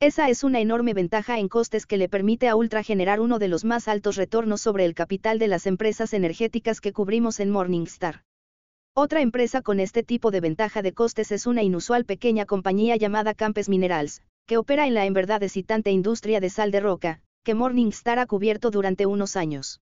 [0.00, 3.48] Esa es una enorme ventaja en costes que le permite a Ultra generar uno de
[3.48, 8.22] los más altos retornos sobre el capital de las empresas energéticas que cubrimos en Morningstar.
[9.00, 13.32] Otra empresa con este tipo de ventaja de costes es una inusual pequeña compañía llamada
[13.32, 17.54] Campes Minerals, que opera en la en verdad excitante industria de sal de roca, que
[17.54, 19.80] Morningstar ha cubierto durante unos años.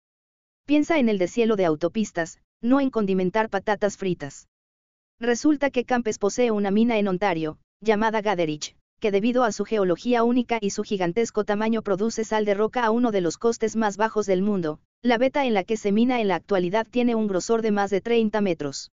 [0.65, 4.47] Piensa en el deshielo de autopistas, no en condimentar patatas fritas.
[5.19, 10.23] Resulta que Campes posee una mina en Ontario, llamada Gaderich, que debido a su geología
[10.23, 13.97] única y su gigantesco tamaño produce sal de roca a uno de los costes más
[13.97, 14.79] bajos del mundo.
[15.03, 17.91] La beta en la que se mina en la actualidad tiene un grosor de más
[17.91, 18.93] de 30 metros.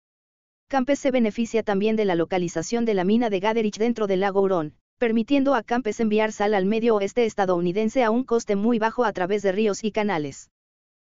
[0.68, 4.42] Campes se beneficia también de la localización de la mina de Gaderich dentro del lago
[4.42, 9.06] Hurón, permitiendo a Campes enviar sal al medio oeste estadounidense a un coste muy bajo
[9.06, 10.50] a través de ríos y canales.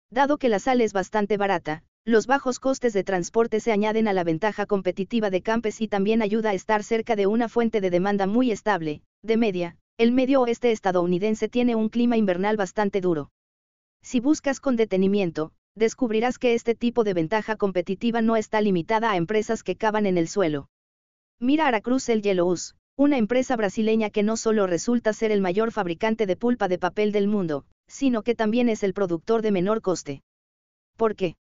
[0.10, 4.14] Dado que la sal es bastante barata, los bajos costes de transporte se añaden a
[4.14, 7.92] la ventaja competitiva de Campes y también ayuda a estar cerca de una fuente de
[7.92, 9.78] demanda muy estable, de media.
[10.00, 13.30] El medio oeste estadounidense tiene un clima invernal bastante duro.
[14.02, 19.18] Si buscas con detenimiento, descubrirás que este tipo de ventaja competitiva no está limitada a
[19.18, 20.70] empresas que cavan en el suelo.
[21.40, 26.26] Mira Aracruz el Yellowus, una empresa brasileña que no solo resulta ser el mayor fabricante
[26.26, 30.22] de pulpa de papel del mundo, sino que también es el productor de menor coste.
[30.96, 31.36] ¿Por qué?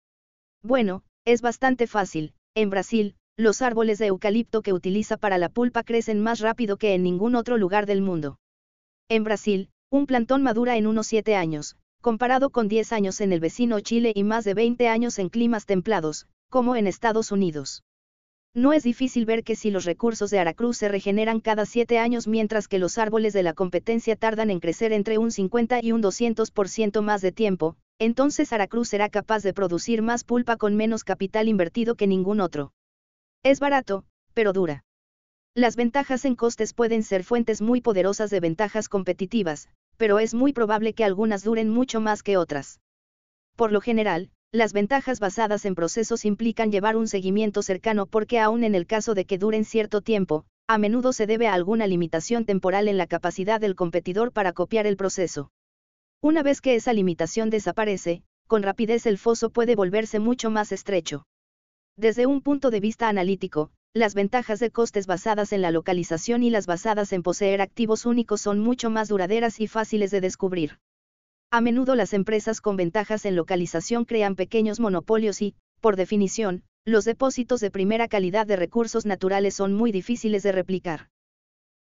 [0.63, 2.35] Bueno, es bastante fácil.
[2.55, 6.95] En Brasil, los árboles de eucalipto que utiliza para la pulpa crecen más rápido que
[6.95, 8.39] en ningún otro lugar del mundo.
[9.09, 13.41] En Brasil, un plantón madura en unos 7 años, comparado con 10 años en el
[13.41, 17.85] vecino Chile y más de 20 años en climas templados, como en Estados Unidos.
[18.55, 22.27] No es difícil ver que si los recursos de Aracruz se regeneran cada 7 años
[22.27, 26.03] mientras que los árboles de la competencia tardan en crecer entre un 50 y un
[26.03, 31.49] 200% más de tiempo, entonces Aracruz será capaz de producir más pulpa con menos capital
[31.49, 32.73] invertido que ningún otro.
[33.43, 34.85] Es barato, pero dura.
[35.55, 39.69] Las ventajas en costes pueden ser fuentes muy poderosas de ventajas competitivas,
[39.99, 42.81] pero es muy probable que algunas duren mucho más que otras.
[43.57, 48.65] Por lo general, las ventajas basadas en procesos implican llevar un seguimiento cercano porque aun
[48.65, 52.47] en el caso de que duren cierto tiempo, a menudo se debe a alguna limitación
[52.47, 55.51] temporal en la capacidad del competidor para copiar el proceso.
[56.23, 61.25] Una vez que esa limitación desaparece, con rapidez el foso puede volverse mucho más estrecho.
[61.97, 66.51] Desde un punto de vista analítico, las ventajas de costes basadas en la localización y
[66.51, 70.79] las basadas en poseer activos únicos son mucho más duraderas y fáciles de descubrir.
[71.51, 77.05] A menudo las empresas con ventajas en localización crean pequeños monopolios y, por definición, los
[77.05, 81.09] depósitos de primera calidad de recursos naturales son muy difíciles de replicar.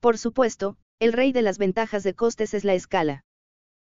[0.00, 3.24] Por supuesto, el rey de las ventajas de costes es la escala.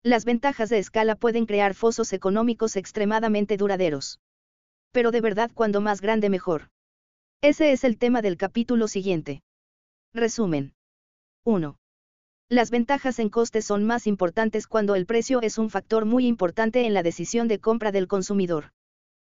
[0.04, 4.20] Las ventajas de escala pueden crear fosos económicos extremadamente duraderos.
[4.92, 6.70] Pero de verdad cuando más grande mejor.
[7.48, 9.44] Ese es el tema del capítulo siguiente.
[10.16, 10.74] Resumen.
[11.44, 11.78] 1.
[12.50, 16.88] Las ventajas en costes son más importantes cuando el precio es un factor muy importante
[16.88, 18.72] en la decisión de compra del consumidor.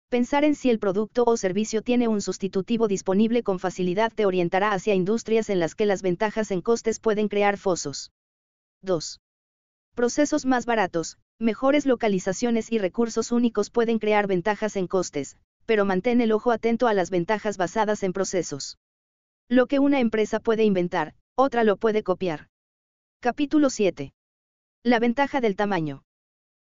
[0.09, 4.71] Pensar en si el producto o servicio tiene un sustitutivo disponible con facilidad te orientará
[4.71, 8.11] hacia industrias en las que las ventajas en costes pueden crear fosos.
[8.81, 9.21] 2.
[9.93, 15.37] Procesos más baratos, mejores localizaciones y recursos únicos pueden crear ventajas en costes,
[15.69, 18.79] pero mantén el ojo atento a las ventajas basadas en procesos.
[19.47, 22.47] Lo que una empresa puede inventar, otra lo puede copiar.
[23.19, 24.11] Capítulo 7.
[24.83, 26.01] La ventaja del tamaño.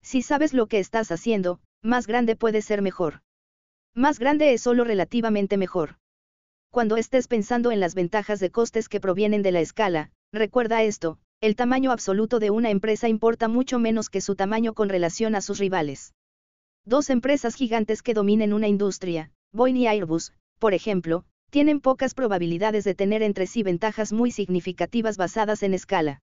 [0.01, 3.21] Si sabes lo que estás haciendo, más grande puede ser mejor.
[3.95, 5.99] Más grande es solo relativamente mejor.
[6.71, 11.19] Cuando estés pensando en las ventajas de costes que provienen de la escala, recuerda esto,
[11.43, 15.43] el tamaño absoluto de una empresa importa mucho menos que su tamaño con relación a
[15.43, 16.15] sus rivales.
[16.89, 22.85] Dos empresas gigantes que dominen una industria, Boeing y Airbus, por ejemplo, tienen pocas probabilidades
[22.85, 26.21] de tener entre sí ventajas muy significativas basadas en escala.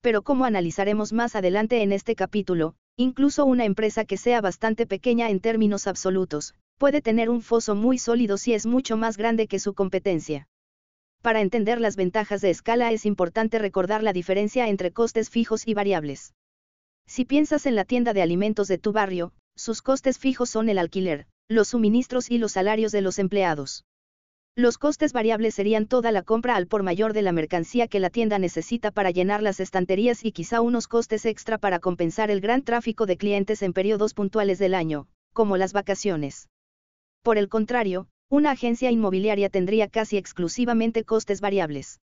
[0.00, 5.30] Pero como analizaremos más adelante en este capítulo, incluso una empresa que sea bastante pequeña
[5.30, 9.60] en términos absolutos, puede tener un foso muy sólido si es mucho más grande que
[9.60, 10.48] su competencia.
[11.22, 15.74] Para entender las ventajas de escala es importante recordar la diferencia entre costes fijos y
[15.74, 16.34] variables.
[17.06, 20.78] Si piensas en la tienda de alimentos de tu barrio, sus costes fijos son el
[20.78, 23.84] alquiler, los suministros y los salarios de los empleados.
[24.56, 28.08] Los costes variables serían toda la compra al por mayor de la mercancía que la
[28.08, 32.62] tienda necesita para llenar las estanterías y quizá unos costes extra para compensar el gran
[32.62, 36.48] tráfico de clientes en periodos puntuales del año, como las vacaciones.
[37.22, 42.00] Por el contrario, una agencia inmobiliaria tendría casi exclusivamente costes variables.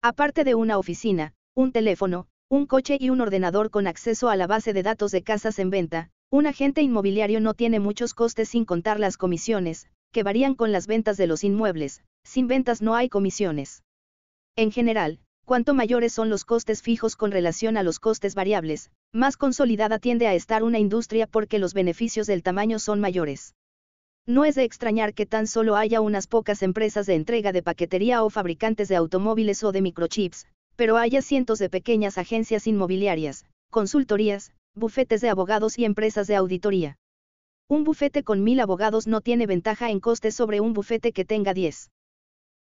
[0.00, 4.46] Aparte de una oficina, un teléfono, un coche y un ordenador con acceso a la
[4.46, 8.64] base de datos de casas en venta, un agente inmobiliario no tiene muchos costes sin
[8.64, 13.08] contar las comisiones, que varían con las ventas de los inmuebles, sin ventas no hay
[13.08, 13.82] comisiones.
[14.56, 19.36] En general, cuanto mayores son los costes fijos con relación a los costes variables, más
[19.36, 23.54] consolidada tiende a estar una industria porque los beneficios del tamaño son mayores.
[24.26, 28.24] No es de extrañar que tan solo haya unas pocas empresas de entrega de paquetería
[28.24, 30.46] o fabricantes de automóviles o de microchips,
[30.76, 36.98] pero haya cientos de pequeñas agencias inmobiliarias, consultorías, bufetes de abogados y empresas de auditoría.
[37.68, 41.54] Un bufete con mil abogados no tiene ventaja en costes sobre un bufete que tenga
[41.54, 41.90] diez.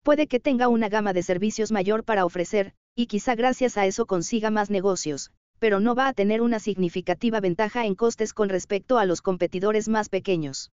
[0.02, 4.06] Puede que tenga una gama de servicios mayor para ofrecer, y quizá gracias a eso
[4.06, 8.98] consiga más negocios, pero no va a tener una significativa ventaja en costes con respecto
[8.98, 10.70] a los competidores más pequeños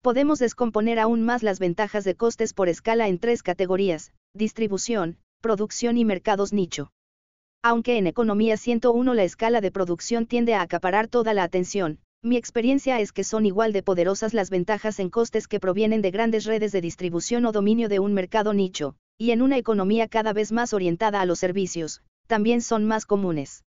[0.00, 5.98] podemos descomponer aún más las ventajas de costes por escala en tres categorías, distribución, producción
[5.98, 6.90] y mercados nicho.
[7.62, 12.36] Aunque en Economía 101 la escala de producción tiende a acaparar toda la atención, mi
[12.36, 16.44] experiencia es que son igual de poderosas las ventajas en costes que provienen de grandes
[16.44, 20.52] redes de distribución o dominio de un mercado nicho, y en una economía cada vez
[20.52, 23.64] más orientada a los servicios, también son más comunes.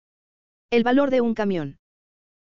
[0.70, 1.76] El valor de un camión.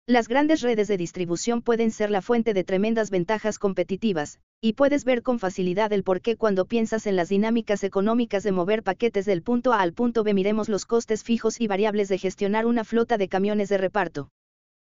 [0.08, 5.06] Las grandes redes de distribución pueden ser la fuente de tremendas ventajas competitivas, y puedes
[5.06, 9.26] ver con facilidad el por qué cuando piensas en las dinámicas económicas de mover paquetes
[9.26, 12.84] del punto A al punto B miremos los costes fijos y variables de gestionar una
[12.84, 14.30] flota de camiones de reparto.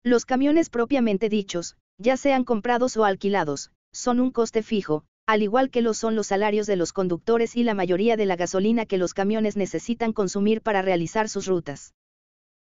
[0.04, 5.70] Los camiones propiamente dichos, ya sean comprados o alquilados, son un coste fijo, al igual
[5.70, 8.98] que lo son los salarios de los conductores y la mayoría de la gasolina que
[8.98, 11.94] los camiones necesitan consumir para realizar sus rutas.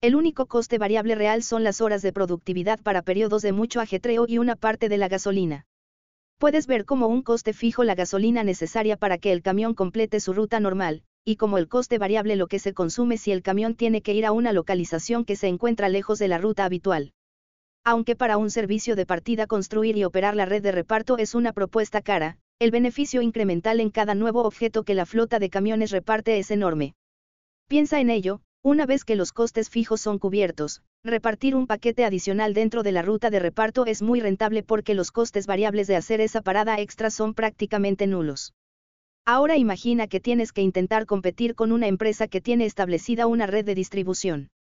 [0.01, 4.27] El único coste variable real son las horas de productividad para periodos de mucho ajetreo
[4.27, 5.68] y una parte de la gasolina.
[6.39, 10.33] Puedes ver como un coste fijo la gasolina necesaria para que el camión complete su
[10.33, 14.03] ruta normal, y como el coste variable lo que se consume si el camión tiene
[14.03, 17.13] que ir a una localización que se encuentra lejos de la ruta habitual.
[17.85, 21.53] Aunque para un servicio de partida construir y operar la red de reparto es una
[21.53, 26.39] propuesta cara, el beneficio incremental en cada nuevo objeto que la flota de camiones reparte
[26.39, 26.95] es enorme.
[27.67, 32.53] Piensa en ello, una vez que los costes fijos son cubiertos, repartir un paquete adicional
[32.53, 36.21] dentro de la ruta de reparto es muy rentable porque los costes variables de hacer
[36.21, 38.53] esa parada extra son prácticamente nulos.
[39.25, 43.65] Ahora imagina que tienes que intentar competir con una empresa que tiene establecida una red
[43.65, 44.51] de distribución.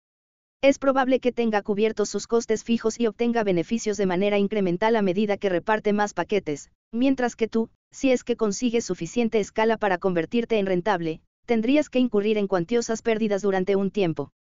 [0.62, 5.02] Es probable que tenga cubiertos sus costes fijos y obtenga beneficios de manera incremental a
[5.02, 9.98] medida que reparte más paquetes, mientras que tú, si es que consigues suficiente escala para
[9.98, 14.32] convertirte en rentable, tendrías que incurrir en cuantiosas pérdidas durante un tiempo.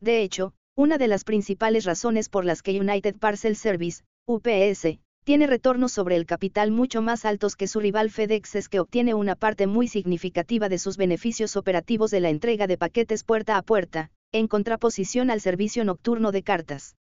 [0.00, 5.48] De hecho, una de las principales razones por las que United Parcel Service, UPS, tiene
[5.48, 9.34] retornos sobre el capital mucho más altos que su rival FedEx es que obtiene una
[9.34, 14.12] parte muy significativa de sus beneficios operativos de la entrega de paquetes puerta a puerta,
[14.30, 16.94] en contraposición al servicio nocturno de cartas.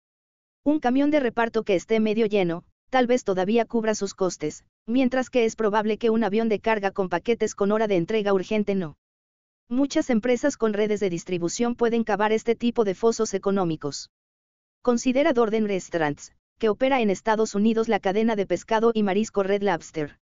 [0.62, 5.30] Un camión de reparto que esté medio lleno, tal vez todavía cubra sus costes, mientras
[5.30, 8.76] que es probable que un avión de carga con paquetes con hora de entrega urgente
[8.76, 8.94] no.
[9.72, 14.10] Muchas empresas con redes de distribución pueden cavar este tipo de fosos económicos.
[14.82, 19.62] Considera Dorden Restaurants, que opera en Estados Unidos la cadena de pescado y marisco Red
[19.62, 20.18] Lobster.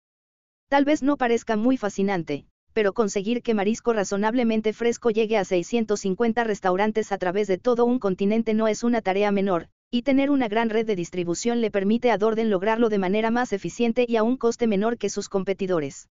[0.67, 6.43] Tal vez no parezca muy fascinante, pero conseguir que marisco razonablemente fresco llegue a 650
[6.43, 10.47] restaurantes a través de todo un continente no es una tarea menor, y tener una
[10.47, 14.21] gran red de distribución le permite a Dorden lograrlo de manera más eficiente y a
[14.21, 16.07] un coste menor que sus competidores.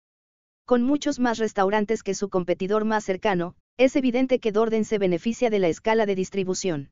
[0.66, 5.49] Con muchos más restaurantes que su competidor más cercano, es evidente que Dorden se beneficia
[5.49, 6.91] de la escala de distribución.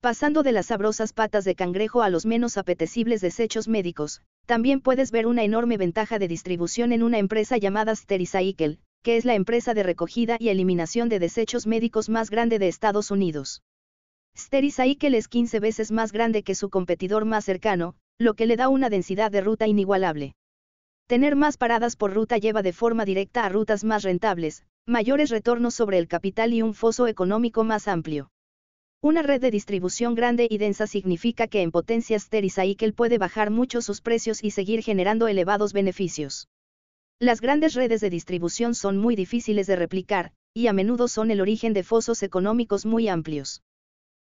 [0.00, 5.12] Pasando de las sabrosas patas de cangrejo a los menos apetecibles desechos médicos, también puedes
[5.12, 9.72] ver una enorme ventaja de distribución en una empresa llamada Stericycle, que es la empresa
[9.72, 13.62] de recogida y eliminación de desechos médicos más grande de Estados Unidos.
[14.36, 18.68] Stericycle es 15 veces más grande que su competidor más cercano, lo que le da
[18.68, 20.34] una densidad de ruta inigualable.
[21.10, 25.74] Tener más paradas por ruta lleva de forma directa a rutas más rentables, mayores retornos
[25.74, 28.30] sobre el capital y un foso económico más amplio.
[29.02, 33.82] Una red de distribución grande y densa significa que en potencia Stericycle puede bajar mucho
[33.82, 36.46] sus precios y seguir generando elevados beneficios.
[37.18, 41.40] Las grandes redes de distribución son muy difíciles de replicar, y a menudo son el
[41.40, 43.64] origen de fosos económicos muy amplios.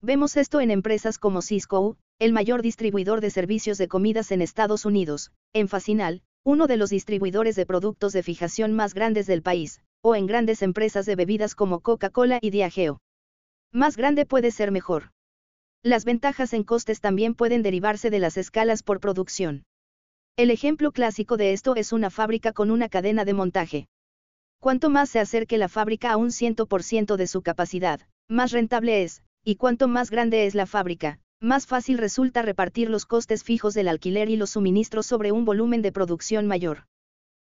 [0.00, 4.84] Vemos esto en empresas como Cisco, el mayor distribuidor de servicios de comidas en Estados
[4.84, 9.80] Unidos, en Facinal, uno de los distribuidores de productos de fijación más grandes del país,
[10.00, 13.00] o en grandes empresas de bebidas como Coca-Cola y Diageo.
[13.72, 15.10] Más grande puede ser mejor.
[15.82, 19.64] Las ventajas en costes también pueden derivarse de las escalas por producción.
[20.36, 23.88] El ejemplo clásico de esto es una fábrica con una cadena de montaje.
[24.60, 29.22] Cuanto más se acerque la fábrica a un 100% de su capacidad, más rentable es,
[29.44, 33.88] y cuanto más grande es la fábrica, más fácil resulta repartir los costes fijos del
[33.88, 36.84] alquiler y los suministros sobre un volumen de producción mayor.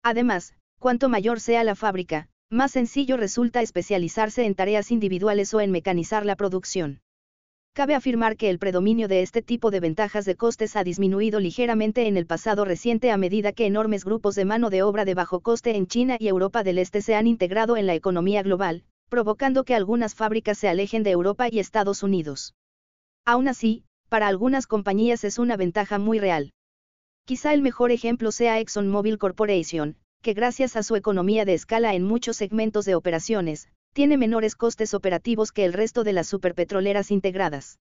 [0.04, 5.72] Además, cuanto mayor sea la fábrica, más sencillo resulta especializarse en tareas individuales o en
[5.72, 7.02] mecanizar la producción.
[7.74, 12.08] Cabe afirmar que el predominio de este tipo de ventajas de costes ha disminuido ligeramente
[12.08, 15.40] en el pasado reciente a medida que enormes grupos de mano de obra de bajo
[15.40, 19.64] coste en China y Europa del Este se han integrado en la economía global, provocando
[19.64, 22.54] que algunas fábricas se alejen de Europa y Estados Unidos.
[23.26, 26.51] Aún así, para algunas compañías es una ventaja muy real.
[27.26, 32.03] Quizá el mejor ejemplo sea ExxonMobil Corporation, que gracias a su economía de escala en
[32.03, 37.80] muchos segmentos de operaciones, tiene menores costes operativos que el resto de las superpetroleras integradas.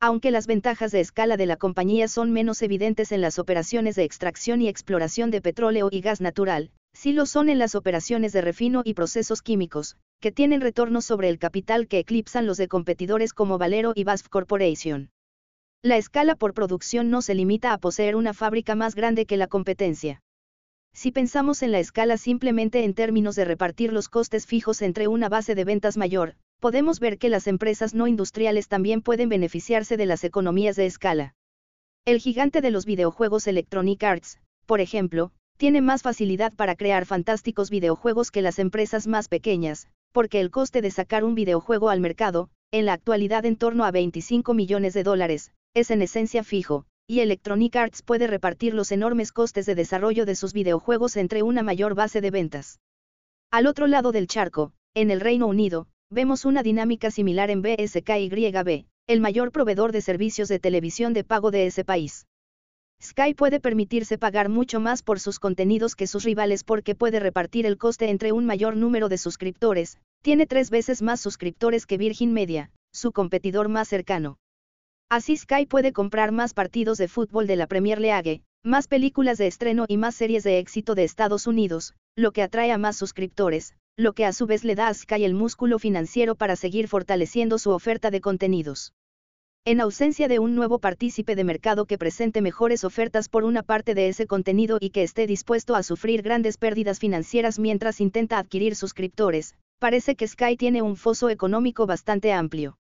[0.00, 4.04] Aunque las ventajas de escala de la compañía son menos evidentes en las operaciones de
[4.04, 8.40] extracción y exploración de petróleo y gas natural, sí lo son en las operaciones de
[8.40, 13.32] refino y procesos químicos, que tienen retornos sobre el capital que eclipsan los de competidores
[13.32, 15.10] como Valero y BASF Corporation.
[15.82, 19.48] La escala por producción no se limita a poseer una fábrica más grande que la
[19.48, 20.22] competencia.
[20.94, 25.28] Si pensamos en la escala simplemente en términos de repartir los costes fijos entre una
[25.28, 30.06] base de ventas mayor, podemos ver que las empresas no industriales también pueden beneficiarse de
[30.06, 31.34] las economías de escala.
[32.04, 35.32] El gigante de los videojuegos Electronic Arts, por ejemplo,
[35.62, 40.82] tiene más facilidad para crear fantásticos videojuegos que las empresas más pequeñas, porque el coste
[40.82, 45.04] de sacar un videojuego al mercado, en la actualidad en torno a 25 millones de
[45.04, 50.26] dólares, es en esencia fijo, y Electronic Arts puede repartir los enormes costes de desarrollo
[50.26, 52.80] de sus videojuegos entre una mayor base de ventas.
[53.52, 58.86] Al otro lado del charco, en el Reino Unido, vemos una dinámica similar en BSKYB,
[59.06, 62.26] el mayor proveedor de servicios de televisión de pago de ese país.
[63.02, 67.66] Sky puede permitirse pagar mucho más por sus contenidos que sus rivales porque puede repartir
[67.66, 72.32] el coste entre un mayor número de suscriptores, tiene tres veces más suscriptores que Virgin
[72.32, 74.38] Media, su competidor más cercano.
[75.10, 79.48] Así Sky puede comprar más partidos de fútbol de la Premier League, más películas de
[79.48, 83.74] estreno y más series de éxito de Estados Unidos, lo que atrae a más suscriptores,
[83.96, 87.58] lo que a su vez le da a Sky el músculo financiero para seguir fortaleciendo
[87.58, 88.92] su oferta de contenidos.
[89.64, 93.94] En ausencia de un nuevo partícipe de mercado que presente mejores ofertas por una parte
[93.94, 98.74] de ese contenido y que esté dispuesto a sufrir grandes pérdidas financieras mientras intenta adquirir
[98.74, 102.76] suscriptores, parece que Sky tiene un foso económico bastante amplio.